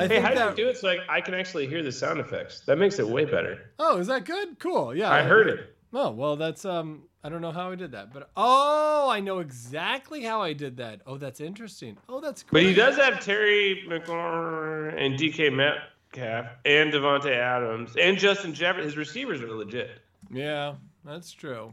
[0.04, 0.58] I Hey, how did that.
[0.58, 2.60] you do it so I, I can actually hear the sound effects?
[2.66, 3.70] That makes it way better.
[3.78, 4.58] Oh, is that good?
[4.58, 4.94] Cool.
[4.94, 5.76] Yeah, I heard it.
[5.92, 7.02] Oh well, that's um.
[7.24, 10.78] I don't know how I did that, but oh, I know exactly how I did
[10.78, 11.02] that.
[11.06, 11.96] Oh, that's interesting.
[12.08, 12.50] Oh, that's cool.
[12.54, 18.86] But he does have Terry McLaurin and DK Metcalf and Davante Adams and Justin Jefferson.
[18.86, 19.90] His receivers are legit.
[20.32, 20.74] Yeah,
[21.04, 21.72] that's true.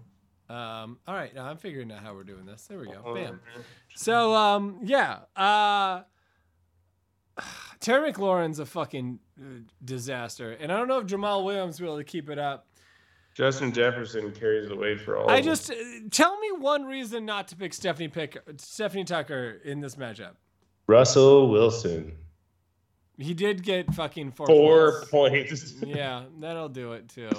[0.49, 2.63] Um, all right, now I'm figuring out how we're doing this.
[2.67, 3.13] There we go.
[3.15, 3.39] Bam.
[3.95, 5.19] So, um, yeah.
[5.35, 6.01] Uh,
[7.79, 9.43] Terry McLaurin's a fucking uh,
[9.83, 12.65] disaster, and I don't know if Jamaal Williams will be able to keep it up.
[13.35, 15.29] Justin Jefferson carries the weight for all.
[15.29, 15.51] I of them.
[15.53, 15.75] just uh,
[16.11, 20.31] tell me one reason not to pick Stephanie Pick Stephanie Tucker in this matchup.
[20.87, 22.17] Russell Wilson
[23.17, 25.71] He did get fucking four, four points.
[25.71, 25.75] points.
[25.85, 27.29] Yeah, that'll do it too.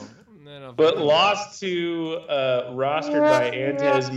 [0.44, 4.10] That'll But fucking- lost to uh, rostered by Antez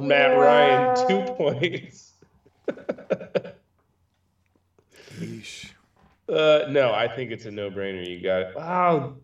[0.00, 2.12] Matt Ryan two points.
[6.30, 6.66] Yeesh.
[6.66, 8.06] Uh, no, I think it's a no-brainer.
[8.08, 8.54] You got.
[8.56, 9.14] Wow,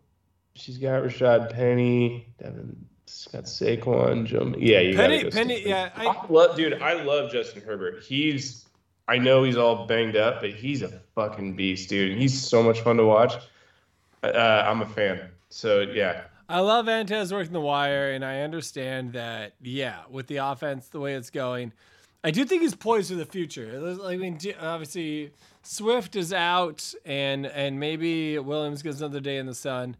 [0.54, 2.28] she's got Rashaad Penny.
[2.38, 4.24] Devin's got Saquon.
[4.26, 4.54] Joe.
[4.58, 5.68] Yeah, you Penny- gotta go Penny, Stephanie.
[5.68, 6.80] yeah, I- I love, dude.
[6.82, 8.02] I love Justin Herbert.
[8.04, 8.64] He's.
[9.08, 12.18] I know he's all banged up, but he's a fucking beast, dude.
[12.18, 13.34] He's so much fun to watch.
[14.24, 15.28] Uh, I'm a fan.
[15.48, 19.52] So yeah, I love Antez working the wire, and I understand that.
[19.62, 21.72] Yeah, with the offense the way it's going,
[22.24, 23.96] I do think he's poised for the future.
[24.04, 25.30] I mean, obviously
[25.66, 29.96] Swift is out, and and maybe Williams gets another day in the sun,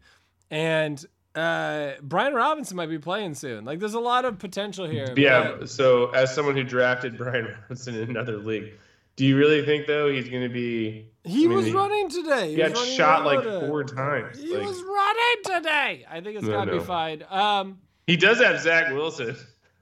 [0.49, 1.05] and
[1.35, 3.63] uh, Brian Robinson might be playing soon.
[3.63, 5.13] Like, there's a lot of potential here.
[5.15, 5.55] Yeah.
[5.59, 5.69] But...
[5.69, 8.73] So, as someone who drafted Brian Robinson in another league,
[9.15, 11.09] do you really think though he's going to be?
[11.23, 12.45] He I mean, was he, running today.
[12.47, 14.39] He, he got shot like four times.
[14.39, 16.05] He like, was running today.
[16.09, 16.79] I think it's no, gotta no.
[16.79, 17.23] be fine.
[17.29, 19.35] Um, he does have Zach Wilson.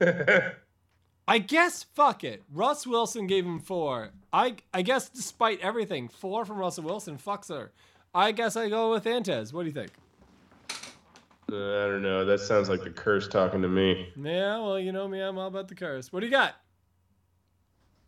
[1.28, 2.42] I guess fuck it.
[2.52, 4.10] Russ Wilson gave him four.
[4.32, 7.72] I I guess despite everything, four from Russell Wilson fucks her.
[8.14, 9.52] I guess I go with Antez.
[9.52, 9.90] What do you think?
[11.50, 12.24] Uh, I don't know.
[12.24, 14.12] That sounds like the curse talking to me.
[14.16, 15.20] Yeah, well, you know me.
[15.20, 16.12] I'm all about the curse.
[16.12, 16.56] What do you got?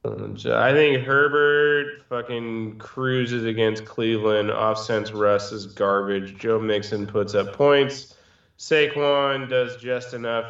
[0.05, 4.51] I think Herbert fucking cruises against Cleveland.
[4.51, 6.39] Offense Russ is garbage.
[6.39, 8.14] Joe Mixon puts up points.
[8.59, 10.47] Saquon does just enough.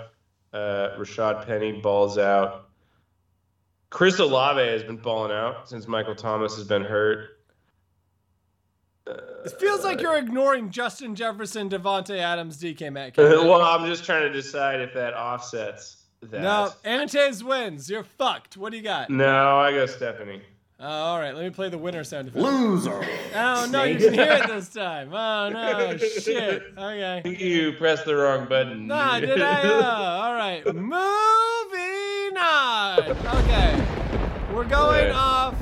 [0.53, 2.69] Uh, Rashaad Penny balls out.
[3.91, 7.39] Chris Olave has been balling out since Michael Thomas has been hurt.
[9.07, 9.13] Uh,
[9.45, 13.31] it feels like you're ignoring Justin Jefferson, Davante Adams, DK Metcalf.
[13.45, 16.43] well, I'm just trying to decide if that offsets that.
[16.43, 17.89] No, Antez wins.
[17.89, 18.57] You're fucked.
[18.57, 19.09] What do you got?
[19.09, 20.43] No, I go Stephanie.
[20.81, 22.41] Oh, all right, let me play the winner sound effect.
[22.41, 23.05] Loser.
[23.35, 25.13] Oh no, you didn't hear it this time.
[25.13, 26.63] Oh no, shit.
[26.79, 27.37] Okay.
[27.37, 28.87] You pressed the wrong button.
[28.87, 29.63] Nah, did I?
[29.63, 29.83] Uh,
[30.23, 33.01] all right, moving on.
[33.43, 33.87] Okay,
[34.55, 35.57] we're going off.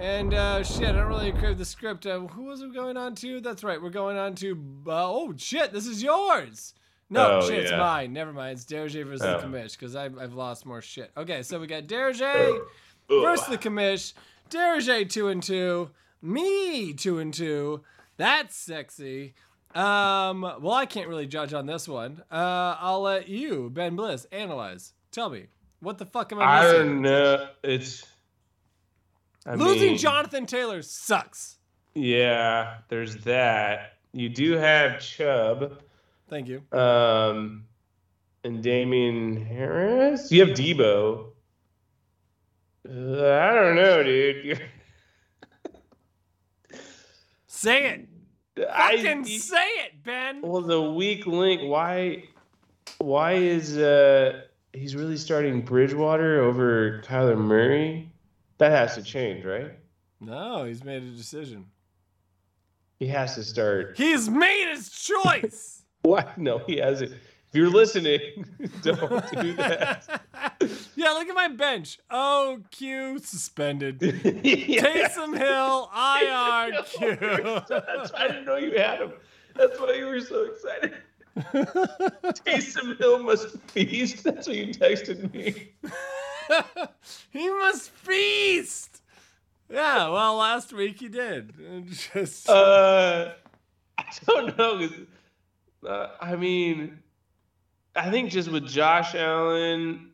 [0.00, 2.06] And uh, shit, I don't really agree with the script.
[2.06, 3.40] Uh, who was it going on to?
[3.40, 4.60] That's right, we're going on to.
[4.88, 6.74] Uh, oh shit, this is yours.
[7.10, 7.62] No, oh, shit, yeah.
[7.62, 8.12] it's mine.
[8.12, 8.58] Never mind.
[8.58, 9.38] It's Derege versus oh.
[9.38, 11.12] the commish because I've, I've lost more shit.
[11.16, 12.58] Okay, so we got Derege
[13.08, 14.14] versus the commish.
[14.50, 15.90] Derege two and two.
[16.20, 17.82] Me two and two.
[18.16, 19.34] That's sexy.
[19.74, 22.22] Um, well, I can't really judge on this one.
[22.30, 24.92] Uh, I'll let you, Ben Bliss, analyze.
[25.12, 25.46] Tell me,
[25.80, 26.74] what the fuck am I missing?
[26.74, 27.48] I don't know.
[27.62, 28.04] It's
[29.46, 31.58] I losing mean, Jonathan Taylor sucks.
[31.94, 33.94] Yeah, there's that.
[34.12, 35.80] You do have Chubb.
[36.28, 36.62] Thank you.
[36.76, 37.64] Um,
[38.44, 40.32] and Damien Harris.
[40.32, 41.28] You have Deebo.
[42.88, 44.62] I don't know, dude.
[47.46, 48.08] say it.
[48.56, 50.40] Fucking say it, Ben.
[50.42, 51.62] Well, the weak link.
[51.62, 52.24] Why?
[52.98, 54.40] Why is uh
[54.72, 58.10] he's really starting Bridgewater over Kyler Murray?
[58.56, 59.72] That has to change, right?
[60.20, 61.66] No, he's made a decision.
[62.98, 63.96] He has to start.
[63.96, 65.74] He's made his choice.
[66.02, 66.38] What?
[66.38, 67.10] No, he hasn't.
[67.10, 68.20] If you're listening,
[68.82, 70.22] don't do that.
[70.98, 72.00] Yeah, look at my bench.
[72.10, 74.02] Oh, Q suspended.
[74.42, 74.82] yeah.
[74.82, 77.16] Taysom Hill, IR, Q.
[77.68, 79.12] That's why I didn't know you had him.
[79.54, 80.94] That's why you were so excited.
[82.44, 84.24] Taysom Hill must feast.
[84.24, 85.70] That's what you texted me.
[87.30, 89.00] he must feast.
[89.70, 91.54] Yeah, well, last week he did.
[92.12, 93.34] Just uh,
[93.96, 94.88] I don't know.
[95.86, 96.98] Uh, I mean,
[97.94, 100.07] I think just with Josh Allen,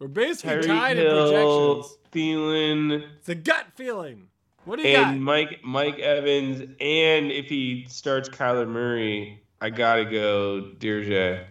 [0.00, 1.96] we're basically tied in projections.
[2.10, 4.26] Feeling it's a gut feeling.
[4.64, 5.22] What do you and got?
[5.22, 11.46] Mike Mike Evans, and if he starts Kyler Murray, I gotta go Dirge.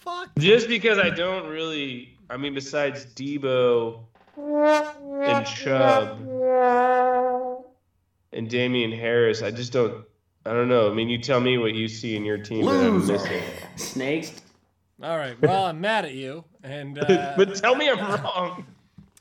[0.00, 0.30] Fuck.
[0.38, 4.00] Just because I don't really, I mean, besides Deebo
[4.36, 6.18] and Chubb
[8.32, 10.04] and Damien Harris, I just don't
[10.46, 10.90] I don't know.
[10.90, 13.42] I mean, you tell me what you see in your team that I'm missing.
[13.76, 14.42] Snakes.
[15.02, 15.40] All right.
[15.40, 18.66] Well, I'm mad at you, and uh, but tell me I'm wrong.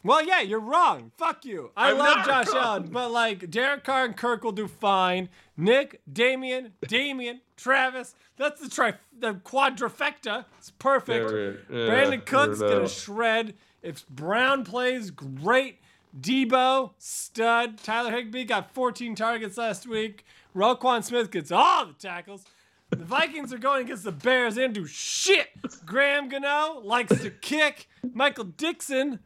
[0.03, 1.11] Well, yeah, you're wrong.
[1.17, 1.71] Fuck you.
[1.77, 2.57] I I'm love Josh wrong.
[2.57, 5.29] Allen, but like Derek Carr and Kirk will do fine.
[5.55, 8.15] Nick, Damien, Damien, Travis.
[8.37, 10.45] That's the tri the quadrifecta.
[10.57, 11.31] It's perfect.
[11.69, 13.53] Yeah, yeah, Brandin Cooks gonna shred.
[13.81, 15.79] If Brown plays, great.
[16.19, 17.77] Deebo, stud.
[17.79, 20.25] Tyler Higbee got 14 targets last week.
[20.55, 22.45] Roquan Smith gets all the tackles.
[22.95, 25.47] The Vikings are going against the Bears and do shit.
[25.85, 27.87] Graham Gano likes to kick.
[28.13, 29.19] Michael Dixon,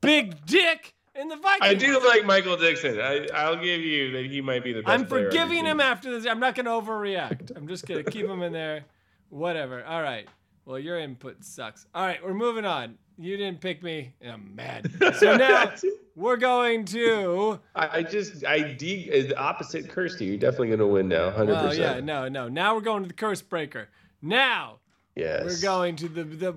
[0.00, 0.94] big dick.
[1.14, 1.60] in the Vikings.
[1.62, 3.00] I do like Michael Dixon.
[3.00, 4.90] I, I'll give you that he might be the best.
[4.92, 6.26] I'm forgiving him after this.
[6.30, 7.56] I'm not going to overreact.
[7.56, 8.84] I'm just going to keep him in there.
[9.30, 9.84] Whatever.
[9.84, 10.28] All right.
[10.66, 11.86] Well, your input sucks.
[11.94, 12.98] All right, we're moving on.
[13.18, 14.12] You didn't pick me.
[14.26, 14.90] I'm mad.
[15.18, 15.72] So now
[16.16, 17.60] we're going to.
[17.74, 20.24] I, just I de uh, the opposite Kirsty.
[20.24, 21.80] You're definitely gonna win now, hundred percent.
[21.80, 22.48] Oh yeah, no, no.
[22.48, 23.88] Now we're going to the curse breaker.
[24.20, 24.80] Now.
[25.14, 25.44] Yes.
[25.44, 26.52] We're going to the the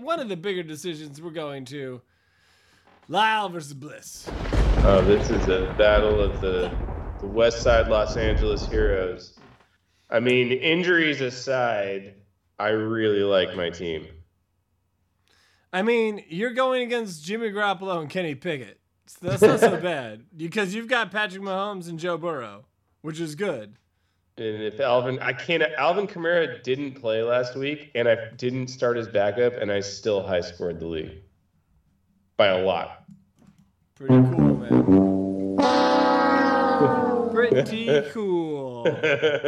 [0.00, 1.20] one of the bigger decisions.
[1.20, 2.00] We're going to.
[3.10, 4.28] Lyle versus Bliss.
[4.84, 6.70] Oh, this is a battle of the
[7.20, 9.38] the West Side Los Angeles heroes.
[10.10, 12.14] I mean, injuries aside,
[12.58, 14.06] I really like my team.
[15.72, 18.77] I mean, you're going against Jimmy Garoppolo and Kenny Pickett.
[19.08, 22.66] So that's not so bad because you've got Patrick Mahomes and Joe Burrow,
[23.00, 23.76] which is good.
[24.36, 25.62] And if Alvin, I can't.
[25.78, 30.22] Alvin Kamara didn't play last week, and I didn't start his backup, and I still
[30.22, 31.22] high scored the league
[32.36, 33.04] by a lot.
[33.94, 34.84] Pretty cool, man.
[37.32, 38.84] Pretty cool.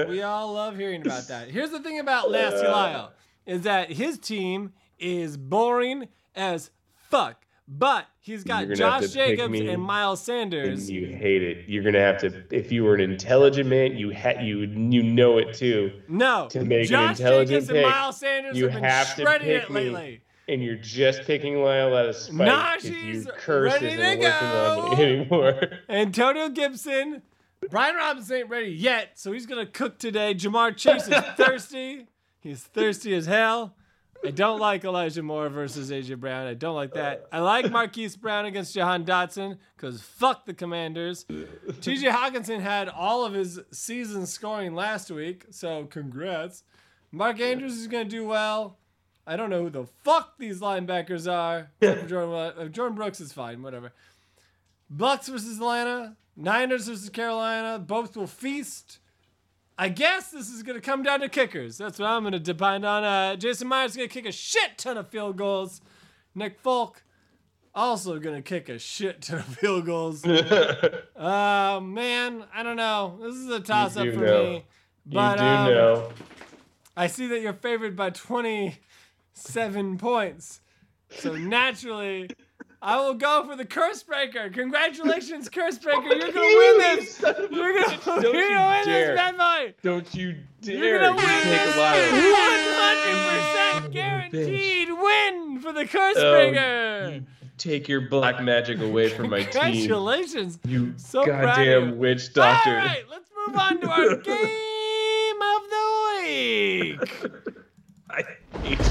[0.08, 1.50] We all love hearing about that.
[1.50, 3.12] Here's the thing about Nasty Lyle
[3.46, 7.44] is that his team is boring as fuck.
[7.72, 10.90] But he's got You're gonna have Josh Jacobs and Miles And Sanders.
[10.90, 11.68] you hate it.
[11.68, 12.42] You're gonna have to.
[12.50, 15.92] If you were an intelligent man, you had you you know it too.
[16.08, 19.14] No, to make an Josh intelligent Jacobs and pick, Miles Sanders you have been have
[19.14, 20.20] to shredding pick it me.
[20.48, 24.02] And you're just picking Lyle out of spite Nah, 'cause she's you curse ready to
[24.02, 25.02] working on go.
[25.02, 25.60] anymore.
[25.88, 27.22] Antonio Gibson.
[27.70, 30.34] Brian Robinson ain't ready yet, so he's gonna cook today.
[30.34, 32.06] Ja'Marr Chase is thirsty.
[32.40, 33.76] He's thirsty as hell.
[34.24, 36.46] I don't like Elijah Moore versus AJ Brown.
[36.46, 37.26] I don't like that.
[37.32, 41.24] I like Marquise Brown against Jahan Dotson because fuck the Commanders.
[41.28, 46.64] TJ Hockenson had all of his season scoring last week, so congrats.
[47.10, 48.78] Mark Andrews is gonna do well.
[49.26, 51.70] I don't know who the fuck these linebackers are.
[51.80, 53.92] Jordyn, Jordyn Brooks is fine, whatever.
[54.90, 57.78] Bucks versus Atlanta, Niners versus Carolina.
[57.78, 58.98] Both will feast.
[59.80, 61.78] I guess this is going to come down to kickers.
[61.78, 63.02] That's what I'm going to depend on.
[63.02, 65.80] Uh, Jason Myers going to kick a shit ton of field goals.
[66.34, 67.02] Nick Folk
[67.74, 70.22] also going to kick a shit ton of field goals.
[71.16, 73.18] Uh, man, I don't know.
[73.22, 74.42] This is a toss up for know.
[74.44, 74.64] me.
[75.04, 76.12] But you do um, know.
[76.96, 80.60] I see that you're favored by 27 points.
[81.10, 82.30] So naturally,
[82.82, 84.48] I will go for the curse breaker.
[84.48, 86.14] Congratulations, curse breaker.
[86.14, 87.20] You're gonna win this.
[87.20, 89.08] You're gonna, you're gonna you win dare.
[89.08, 89.74] this bad boy.
[89.82, 91.76] Don't you dare You're gonna win take this.
[91.76, 92.10] a Lyle.
[93.84, 97.10] 100% guaranteed win for the curse Oh, breaker.
[97.16, 97.22] you
[97.58, 99.50] Take your black magic away from my team.
[99.52, 100.58] Congratulations.
[100.64, 102.70] You So goddamn witch doctor.
[102.70, 105.86] All right, let's move on to our game of the
[106.24, 106.98] week.
[108.10, 108.22] I
[108.62, 108.86] hate you.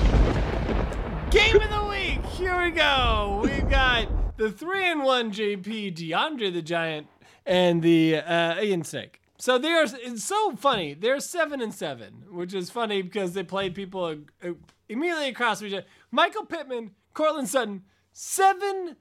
[1.32, 1.79] Game of the
[2.10, 2.26] week.
[2.26, 3.42] Here we go.
[3.44, 7.08] We've got the three and one JP DeAndre the Giant
[7.46, 9.22] and the uh, Ian Snake.
[9.38, 10.94] So they're it's so funny.
[10.94, 14.50] They're seven and seven, which is funny because they played people uh,
[14.88, 15.86] immediately across from each other.
[16.12, 18.96] Michael Pittman, Courtland Sutton, seven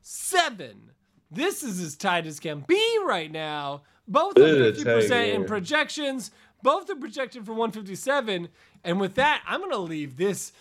[0.00, 0.92] seven.
[1.30, 3.82] This is as tight as can be right now.
[4.06, 6.30] Both are fifty percent in projections.
[6.62, 8.48] Both are projected for 157.
[8.84, 10.52] And with that, I'm gonna leave this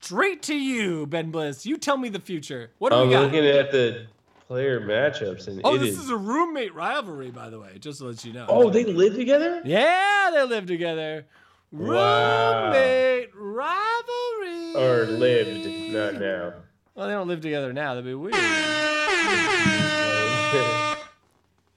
[0.00, 1.66] straight to you, Ben Bliss.
[1.66, 2.70] You tell me the future.
[2.78, 3.24] What do I'm we got?
[3.24, 4.06] looking at the
[4.46, 6.04] player matchups, and oh, this is.
[6.04, 8.46] is a roommate rivalry, by the way, just to let you know.
[8.48, 9.62] oh, they live together.
[9.64, 11.26] yeah, they live together.
[11.72, 12.66] Wow.
[12.72, 14.74] Roommate rivalry.
[14.74, 16.54] Or lived, not now.
[16.94, 17.94] Well, they don't live together now.
[17.94, 18.34] That'd be weird.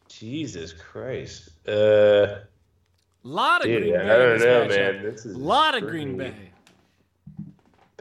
[0.07, 1.49] Jesus Christ.
[1.67, 2.39] Uh,
[3.23, 4.33] lot of dude, Green I Bay.
[4.33, 5.03] in don't know, man.
[5.03, 6.33] This is lot of Green Bay.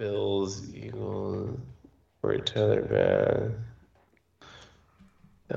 [0.03, 1.57] Bills, Eagles,
[2.21, 3.55] Corey Taylor,
[5.55, 5.57] uh,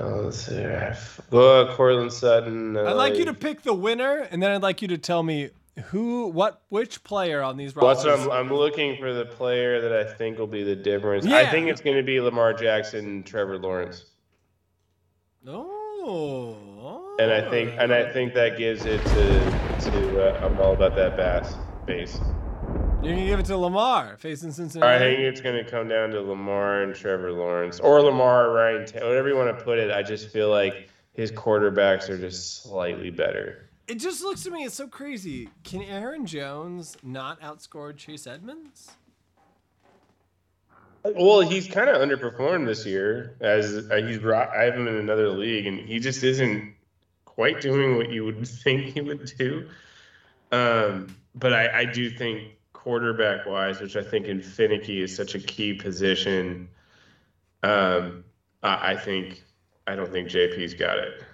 [1.32, 2.76] Well, Courtland Sutton.
[2.76, 5.50] I'd like you to pick the winner, and then I'd like you to tell me
[5.86, 8.20] who, what, which player on these Well, rosters.
[8.20, 11.26] I'm, I'm looking for the player that I think will be the difference.
[11.26, 14.04] I think it's going to be Lamar Jackson, and Trevor Lawrence,
[15.44, 17.16] Oh.
[17.18, 20.36] and I think and I think that gives it to to.
[20.40, 22.20] Uh, I'm all about that bass base.
[23.02, 24.94] You're gonna give it to Lamar facing Cincinnati.
[24.94, 28.82] I think it's going to come down to Lamar and Trevor Lawrence, or Lamar, Ryan,
[28.94, 29.92] whatever you want to put it.
[29.92, 33.68] I just feel like his quarterbacks are just slightly better.
[33.86, 35.48] It just looks to me it's so crazy.
[35.62, 38.90] Can Aaron Jones not outscore Chase Edmonds?
[41.04, 43.36] Well, he's kind of underperformed this year.
[43.40, 46.74] As uh, he's, ro- I have him in another league, and he just isn't
[47.24, 49.68] quite doing what you would think he would do.
[50.50, 52.55] Um, but I, I do think
[52.86, 56.68] quarterback wise, which I think in finicky is such a key position.
[57.64, 58.22] Um,
[58.62, 59.42] I, I think
[59.88, 61.24] I don't think JP's got it.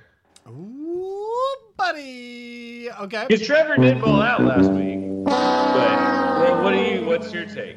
[0.49, 2.91] Ooh, buddy.
[2.91, 3.27] Okay.
[3.29, 5.27] Because Trevor did ball out last week.
[5.27, 7.05] But what, do you?
[7.05, 7.77] What's your take?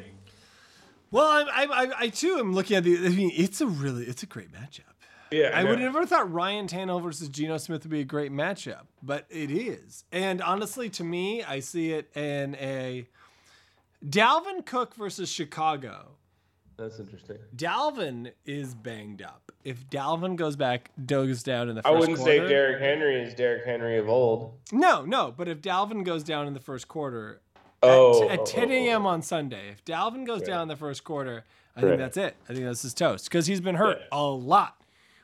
[1.10, 2.96] Well, I, I, I, I too am looking at the.
[2.96, 4.84] I mean, it's a really, it's a great matchup.
[5.30, 5.70] Yeah, I know.
[5.70, 9.26] would have never thought Ryan Tannehill versus Geno Smith would be a great matchup, but
[9.28, 10.04] it is.
[10.12, 13.06] And honestly, to me, I see it in a
[14.08, 16.12] Dalvin Cook versus Chicago
[16.76, 17.38] That's interesting.
[17.56, 19.50] Dalvin is banged up.
[19.64, 23.20] If Dalvin goes back, goes down in the first I wouldn't quarter, say Derrick Henry
[23.22, 24.58] is Derrick Henry of old.
[24.72, 25.32] No, no.
[25.36, 27.40] But if Dalvin goes down in the first quarter,
[27.82, 29.06] Oh, at, at oh, 10 oh, a.m.
[29.06, 30.46] on Sunday, if Dalvin goes Right.
[30.48, 31.44] down in the first quarter,
[31.74, 31.88] I Right.
[31.88, 32.36] think that's it.
[32.48, 34.18] I think that's his toast because he's been hurt Yeah.
[34.18, 34.80] a lot.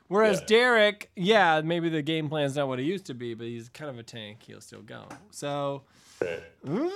[0.07, 0.45] Whereas Yeah.
[0.47, 3.89] Derrick, yeah, maybe the game plan's not what it used to be, but he's kind
[3.89, 4.43] of a tank.
[4.43, 5.07] He'll still go.
[5.31, 5.83] So
[6.21, 6.43] Right.
[6.67, 6.89] uh,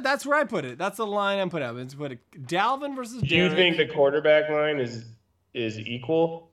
[0.00, 0.78] that's where I put it.
[0.78, 1.76] That's the line I'm put up.
[1.76, 3.56] It's put it, Dalvin versus Do you Derrick.
[3.56, 5.04] think the quarterback line is
[5.54, 6.50] is equal?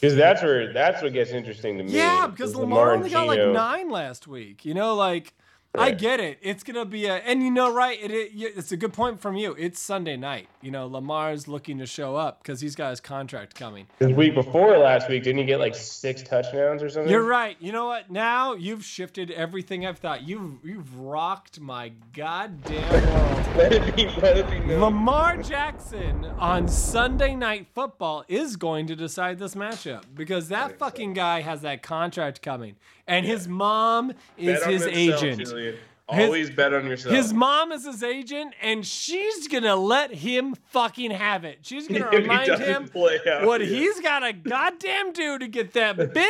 [0.00, 1.92] Because that's where that's what gets interesting to me.
[1.92, 4.64] Yeah, because is Lamar, only got like nine last week.
[4.64, 5.34] You know, like
[5.78, 6.38] I get it.
[6.42, 7.96] It's gonna be a, and you know, right?
[8.02, 9.54] It, it it's a good point from you.
[9.56, 10.48] It's Sunday night.
[10.62, 13.86] You know, Lamar's looking to show up because he's got his contract coming.
[13.98, 17.10] The week before last week, didn't he get like six touchdowns or something?
[17.10, 17.56] You're right.
[17.60, 18.10] You know what?
[18.10, 20.26] Now you've shifted everything I've thought.
[20.26, 23.46] You've you've rocked my goddamn world.
[23.56, 24.08] Let it be.
[24.20, 24.80] Let it be known.
[24.80, 30.78] Lamar Jackson on Sunday Night Football is going to decide this matchup because that think
[30.78, 30.84] so.
[30.84, 32.74] fucking guy has that contract coming,
[33.06, 35.46] and his mom is Bet his agent.
[35.46, 35.59] Julian.
[35.60, 35.76] His-
[36.08, 37.14] Always bet on yourself.
[37.14, 41.58] His mom is his agent, and she's gonna let him fucking have it.
[41.62, 43.66] She's gonna If remind him what yeah.
[43.66, 46.26] he's gotta goddamn do to get that big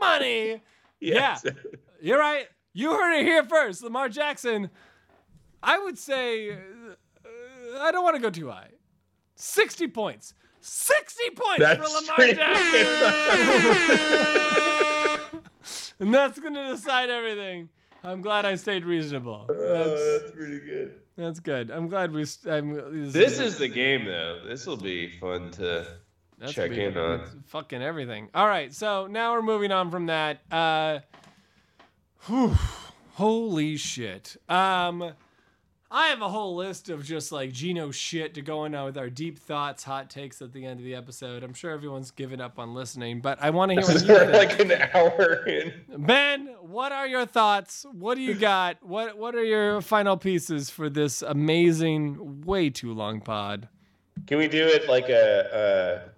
[0.00, 0.62] money.
[0.98, 1.42] Yes.
[1.44, 1.52] Yeah,
[2.02, 2.46] you're right.
[2.72, 3.84] You heard it here first.
[3.84, 4.68] Lamar Jackson.
[5.62, 6.56] I would say uh,
[7.80, 8.70] I don't want to go too high.
[9.36, 10.34] Sixty points.
[10.60, 12.86] Sixty points That's for Lamar pretty Jackson.
[16.00, 17.68] and that's gonna decide everything.
[18.04, 19.46] I'm glad I stayed reasonable.
[19.48, 20.94] That's, Oh, that's pretty good.
[21.16, 21.70] that's good.
[21.70, 22.24] I'm glad we.
[22.46, 24.42] I'm, This is the game, though.
[24.46, 25.86] This will be fun to
[26.38, 26.78] That's check big.
[26.80, 27.44] in on.
[27.46, 28.28] Fucking everything.
[28.34, 30.40] All right, so now we're moving on from that.
[30.52, 30.98] Uh,
[32.26, 32.54] whew,
[33.14, 34.36] holy shit.
[34.48, 35.12] Um,
[35.94, 38.98] I have a whole list of just like Geno shit to go in on with
[38.98, 41.44] our deep thoughts, hot takes at the end of the episode.
[41.44, 44.32] I'm sure everyone's given up on listening, but I want to hear what you think.
[44.32, 45.72] like an hour in.
[45.98, 47.86] Ben, what are your thoughts?
[47.92, 48.82] What do you got?
[48.82, 53.68] What What are your final pieces for this amazing, way too long pod?
[54.26, 56.08] Can we do it like a, uh,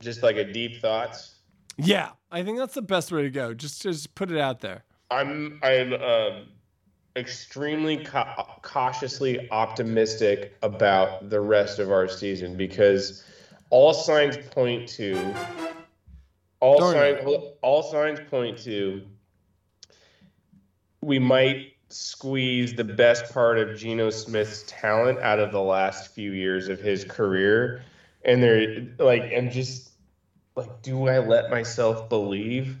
[0.00, 1.36] just like a deep thoughts?
[1.76, 3.54] Yeah, I think that's the best way to go.
[3.54, 4.82] Just just put it out there.
[5.12, 6.46] I'm I'm um,
[7.16, 13.24] extremely ca- cautiously optimistic about the rest of our season because
[13.70, 15.34] all signs point to
[16.60, 19.02] all Darn signs all signs point to
[21.02, 26.32] we might squeeze the best part of Geno Smith's talent out of the last few
[26.32, 27.82] years of his career.
[28.24, 29.90] And they're like and just
[30.56, 32.78] like do I let myself believe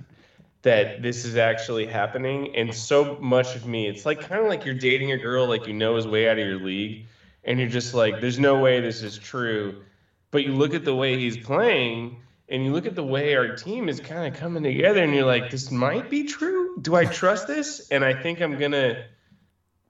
[0.62, 4.64] that this is actually happening and so much of me it's like kind of like
[4.64, 7.06] you're dating a girl like you know is way out of your league
[7.44, 9.82] and you're just like there's no way this is true
[10.30, 12.16] but you look at the way he's playing
[12.48, 15.26] and you look at the way our team is kind of coming together and you're
[15.26, 19.04] like this might be true do i trust this and i think i'm gonna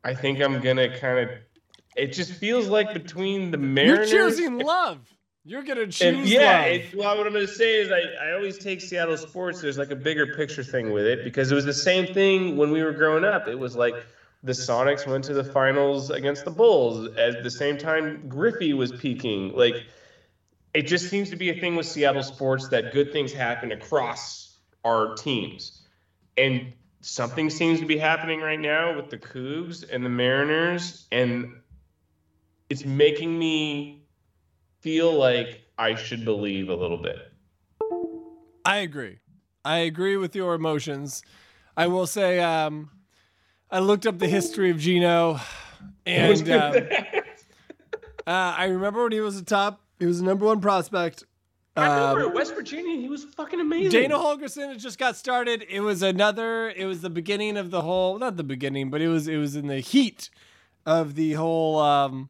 [0.02, 1.28] i think i'm gonna kind of
[1.96, 4.98] it just feels like between the mariners You're choosing love.
[5.44, 8.32] You're gonna choose and yeah, it, well, what I'm going to say is I, I
[8.34, 9.60] always take Seattle sports.
[9.60, 12.70] There's like a bigger picture thing with it because it was the same thing when
[12.70, 13.48] we were growing up.
[13.48, 13.94] It was like
[14.44, 18.92] the Sonics went to the finals against the Bulls at the same time Griffey was
[18.92, 19.52] peaking.
[19.56, 19.82] Like
[20.74, 24.58] it just seems to be a thing with Seattle sports that good things happen across
[24.84, 25.82] our teams.
[26.36, 31.52] And something seems to be happening right now with the Cougs and the Mariners and
[32.70, 34.01] it's making me
[34.82, 37.18] feel like I should believe a little bit.
[38.64, 39.18] I agree.
[39.64, 41.22] I agree with your emotions.
[41.76, 42.90] I will say, um,
[43.70, 45.40] I looked up the history of Geno,
[46.04, 46.74] and um,
[48.26, 49.80] uh, I remember when he was a top.
[49.98, 51.24] He was the number one prospect.
[51.76, 53.92] I remember Um, at West Virginia, he was fucking amazing.
[53.92, 55.64] Dana Holgorsen had just got started.
[55.70, 56.68] It was another.
[56.70, 58.18] It was the beginning of the whole.
[58.18, 59.26] Not the beginning, but it was.
[59.28, 60.28] It was in the heat
[60.84, 61.78] of the whole.
[61.78, 62.28] Um,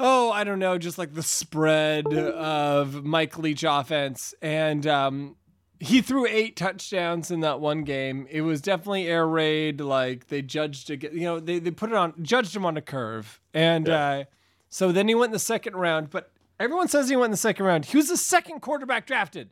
[0.00, 5.36] oh, I don't know, just like the spread of Mike Leach offense, and um,
[5.78, 8.26] he threw eight touchdowns in that one game.
[8.30, 9.80] It was definitely air raid.
[9.80, 11.02] Like they judged it.
[11.12, 14.08] You know, they they put it on judged him on a curve, and Yeah.
[14.10, 14.24] uh,
[14.68, 16.10] so then he went in the second round.
[16.10, 17.84] But everyone says he went in the second round.
[17.86, 19.50] He was the second quarterback drafted.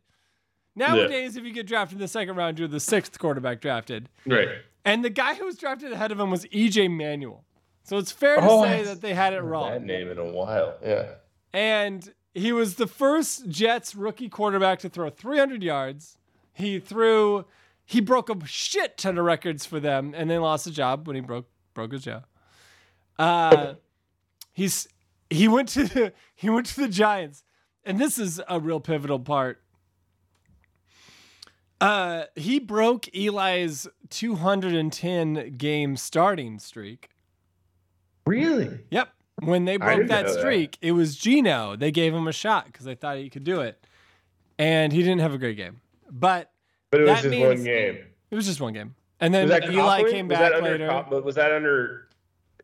[0.76, 4.08] Nowadays, if you get drafted in the second round, you're the sixth quarterback drafted.
[4.24, 4.48] Right.
[4.84, 7.44] And the guy who was drafted ahead of him was EJ Manuel.
[7.88, 9.70] So it's fair to Oh, say that they had it wrong.
[9.70, 10.74] That name in a while.
[10.84, 11.14] Yeah.
[11.54, 16.18] And he was the first Jets rookie quarterback to throw 300 yards.
[16.52, 17.46] He threw,
[17.86, 21.16] he broke a shit ton of records for them, and then lost a job when
[21.16, 22.26] he broke broke his job.
[23.18, 23.74] Uh,
[24.52, 24.86] he's
[25.30, 27.42] he went to the, he went to the Giants,
[27.86, 29.62] and this is a real pivotal part.
[31.80, 37.08] Uh, he broke Eli's 210 game starting streak.
[38.28, 38.78] Really?
[38.90, 39.08] Yep.
[39.42, 40.38] When they broke that know that.
[40.40, 41.76] streak, it was Geno.
[41.76, 43.84] They gave him a shot because they thought he could do it,
[44.58, 45.80] and he didn't have a great game.
[46.10, 46.50] But
[46.90, 47.98] But it was That just one game.
[48.30, 50.10] it was just one game, and then Eli Coughlin?
[50.10, 50.88] came was back that under later.
[50.88, 52.08] Cough- was that under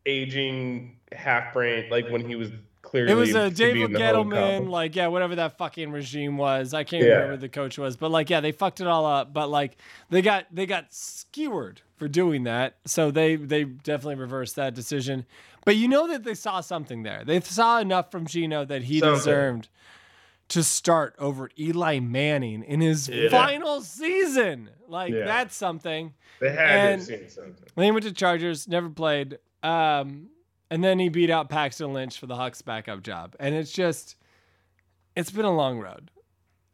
[0.06, 2.50] aging half brain, like when he was
[2.82, 3.12] clearly?
[3.12, 6.74] It was a David in the Home Gettleman, like yeah, whatever that fucking regime was.
[6.74, 7.10] I can't Yeah.
[7.10, 9.32] remember who the coach was, but like yeah, they fucked it all up.
[9.32, 9.76] But like
[10.10, 15.24] they got they got skewered for doing that, so they they definitely reversed that decision.
[15.64, 17.22] But you know that they saw something there.
[17.24, 19.16] They saw enough from Geno that he Something.
[19.18, 19.68] deserved
[20.48, 23.30] to start over Eli Manning in his Yeah.
[23.30, 24.68] final season.
[24.88, 25.24] Like Yeah.
[25.24, 26.12] that's something.
[26.40, 27.64] They had and- seen something.
[27.74, 29.38] Then he went to Chargers, never played.
[29.62, 30.28] Um,
[30.70, 33.34] and then he beat out Paxton Lynch for the Hawks backup job.
[33.40, 34.16] And it's just,
[35.16, 36.10] it's been a long road.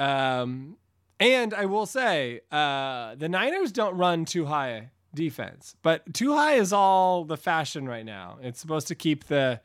[0.01, 0.77] Um,
[1.21, 7.25] and I will say, uh, the Niners don't run two-high defense, but two-high is all
[7.25, 8.39] the fashion right now.
[8.43, 9.61] It's supposed to keep the,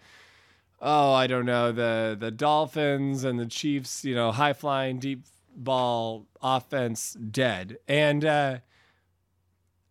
[0.81, 5.23] oh, I don't know, the the Dolphins and the Chiefs, you know, high flying deep
[5.55, 7.77] ball offense dead.
[7.87, 8.57] And uh,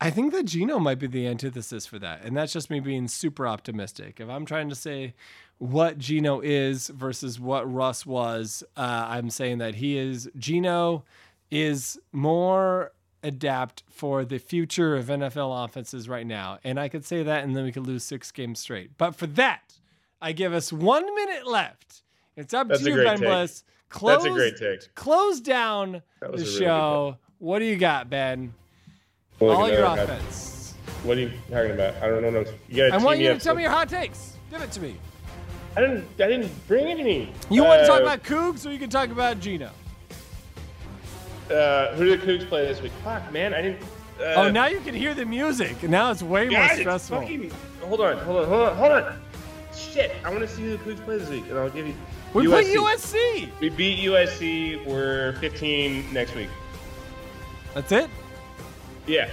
[0.00, 2.22] I think that Geno might be the antithesis for that.
[2.24, 4.20] And that's just me being super optimistic.
[4.20, 5.14] If I'm trying to say
[5.58, 11.04] what Geno is versus what Russ was, uh, I'm saying that he is, Geno
[11.50, 12.92] is more
[13.24, 16.58] adapt for the future of NFL offenses right now.
[16.62, 18.96] And I could say that and then we could lose six games straight.
[18.98, 19.74] But for that,
[20.20, 22.02] I give us one minute left.
[22.36, 23.26] It's up That's to you, Ben take.
[23.28, 23.64] Bliss.
[23.88, 24.94] Close, That's a great take.
[24.94, 27.16] Close down the really show.
[27.38, 28.54] What do you got, Ben?
[29.40, 30.74] All your offense.
[31.02, 31.94] What are you talking about?
[32.02, 32.44] I don't know.
[32.68, 34.36] You I want you to tell me your hot takes.
[34.50, 34.96] Give it to me.
[35.76, 36.04] I didn't.
[36.18, 37.32] I didn't bring any.
[37.50, 39.70] You want to talk Uh, about Cougs or you can talk about Geno?
[41.50, 42.92] Uh, who did the Cougs play this week?
[43.02, 43.82] Fuck, man, I didn't.
[44.18, 45.82] Uh, oh, now you can hear the music.
[45.82, 47.20] Now it's way more God, it's stressful.
[47.20, 47.50] fucking-
[47.82, 49.20] hold on, hold on, hold on, hold on.
[49.76, 51.94] Shit, I want to see who the Cougs play this week, and I'll give you.
[52.32, 53.48] we play USC.
[53.60, 54.84] We beat USC.
[54.86, 56.48] We're 15 next week.
[57.74, 58.08] That's it.
[59.06, 59.28] Yeah.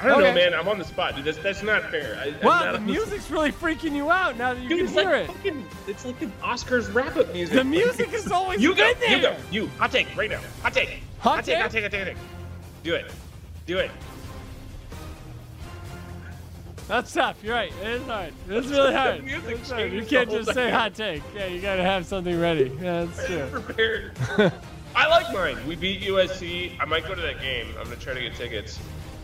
[0.00, 0.28] I don't Okay.
[0.28, 0.54] know, man.
[0.54, 1.24] I'm on the spot, dude.
[1.24, 2.16] That's that's not fair.
[2.22, 5.10] I, Wow, the music's really freaking you out now that you Dude, can it's hear
[5.10, 5.32] like it.
[5.32, 5.64] fucking.
[5.88, 7.56] It's like the Oscars wrap-up music.
[7.56, 8.92] The music has always You go.
[8.94, 9.10] there.
[9.16, 9.36] You go.
[9.50, 9.66] You.
[9.78, 10.40] Hot take right now.
[10.62, 11.00] Hot take.
[11.18, 11.46] Hot take.
[11.46, 11.62] take?
[11.62, 11.82] Hot take.
[11.82, 12.00] Hot take.
[12.00, 12.16] Hot take.
[12.84, 13.10] Do it.
[13.66, 13.90] Do it.
[16.86, 17.36] That's tough.
[17.42, 17.72] You're right.
[17.82, 18.32] It is hard.
[18.48, 19.22] It's really hard.
[19.26, 19.92] It's hard.
[19.92, 21.22] You can't just say hot take.
[21.34, 22.72] Yeah, you gotta have something ready.
[22.80, 23.46] Yeah, that's true.
[23.50, 24.12] prepared.
[24.96, 25.58] I like mine.
[25.66, 26.72] We beat USC.
[26.80, 27.66] I might go to that game.
[27.78, 28.78] I'm gonna try to get tickets,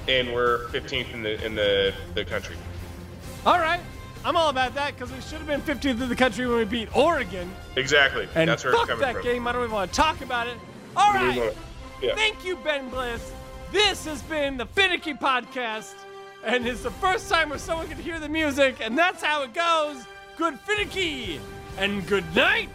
[0.09, 2.57] and we're 15th in the in the the country.
[3.47, 3.81] All right.
[4.25, 6.65] I'm all about that because we should have been 15th in the country when we
[6.65, 7.51] beat Oregon.
[7.77, 8.27] Exactly.
[8.35, 9.23] And That's where it's fuck coming that from.
[9.23, 9.47] game.
[9.47, 10.57] I don't even want to talk about it.
[10.97, 11.53] All right.
[12.01, 12.15] Yeah.
[12.15, 13.33] Thank you, Ben Bliss.
[13.71, 15.95] This has been the Finicky Podcast,
[16.45, 19.53] and it's the first time where someone can hear the music, and that's how it
[19.53, 20.05] goes.
[20.39, 21.39] Good Finicky,
[21.77, 22.71] and good night.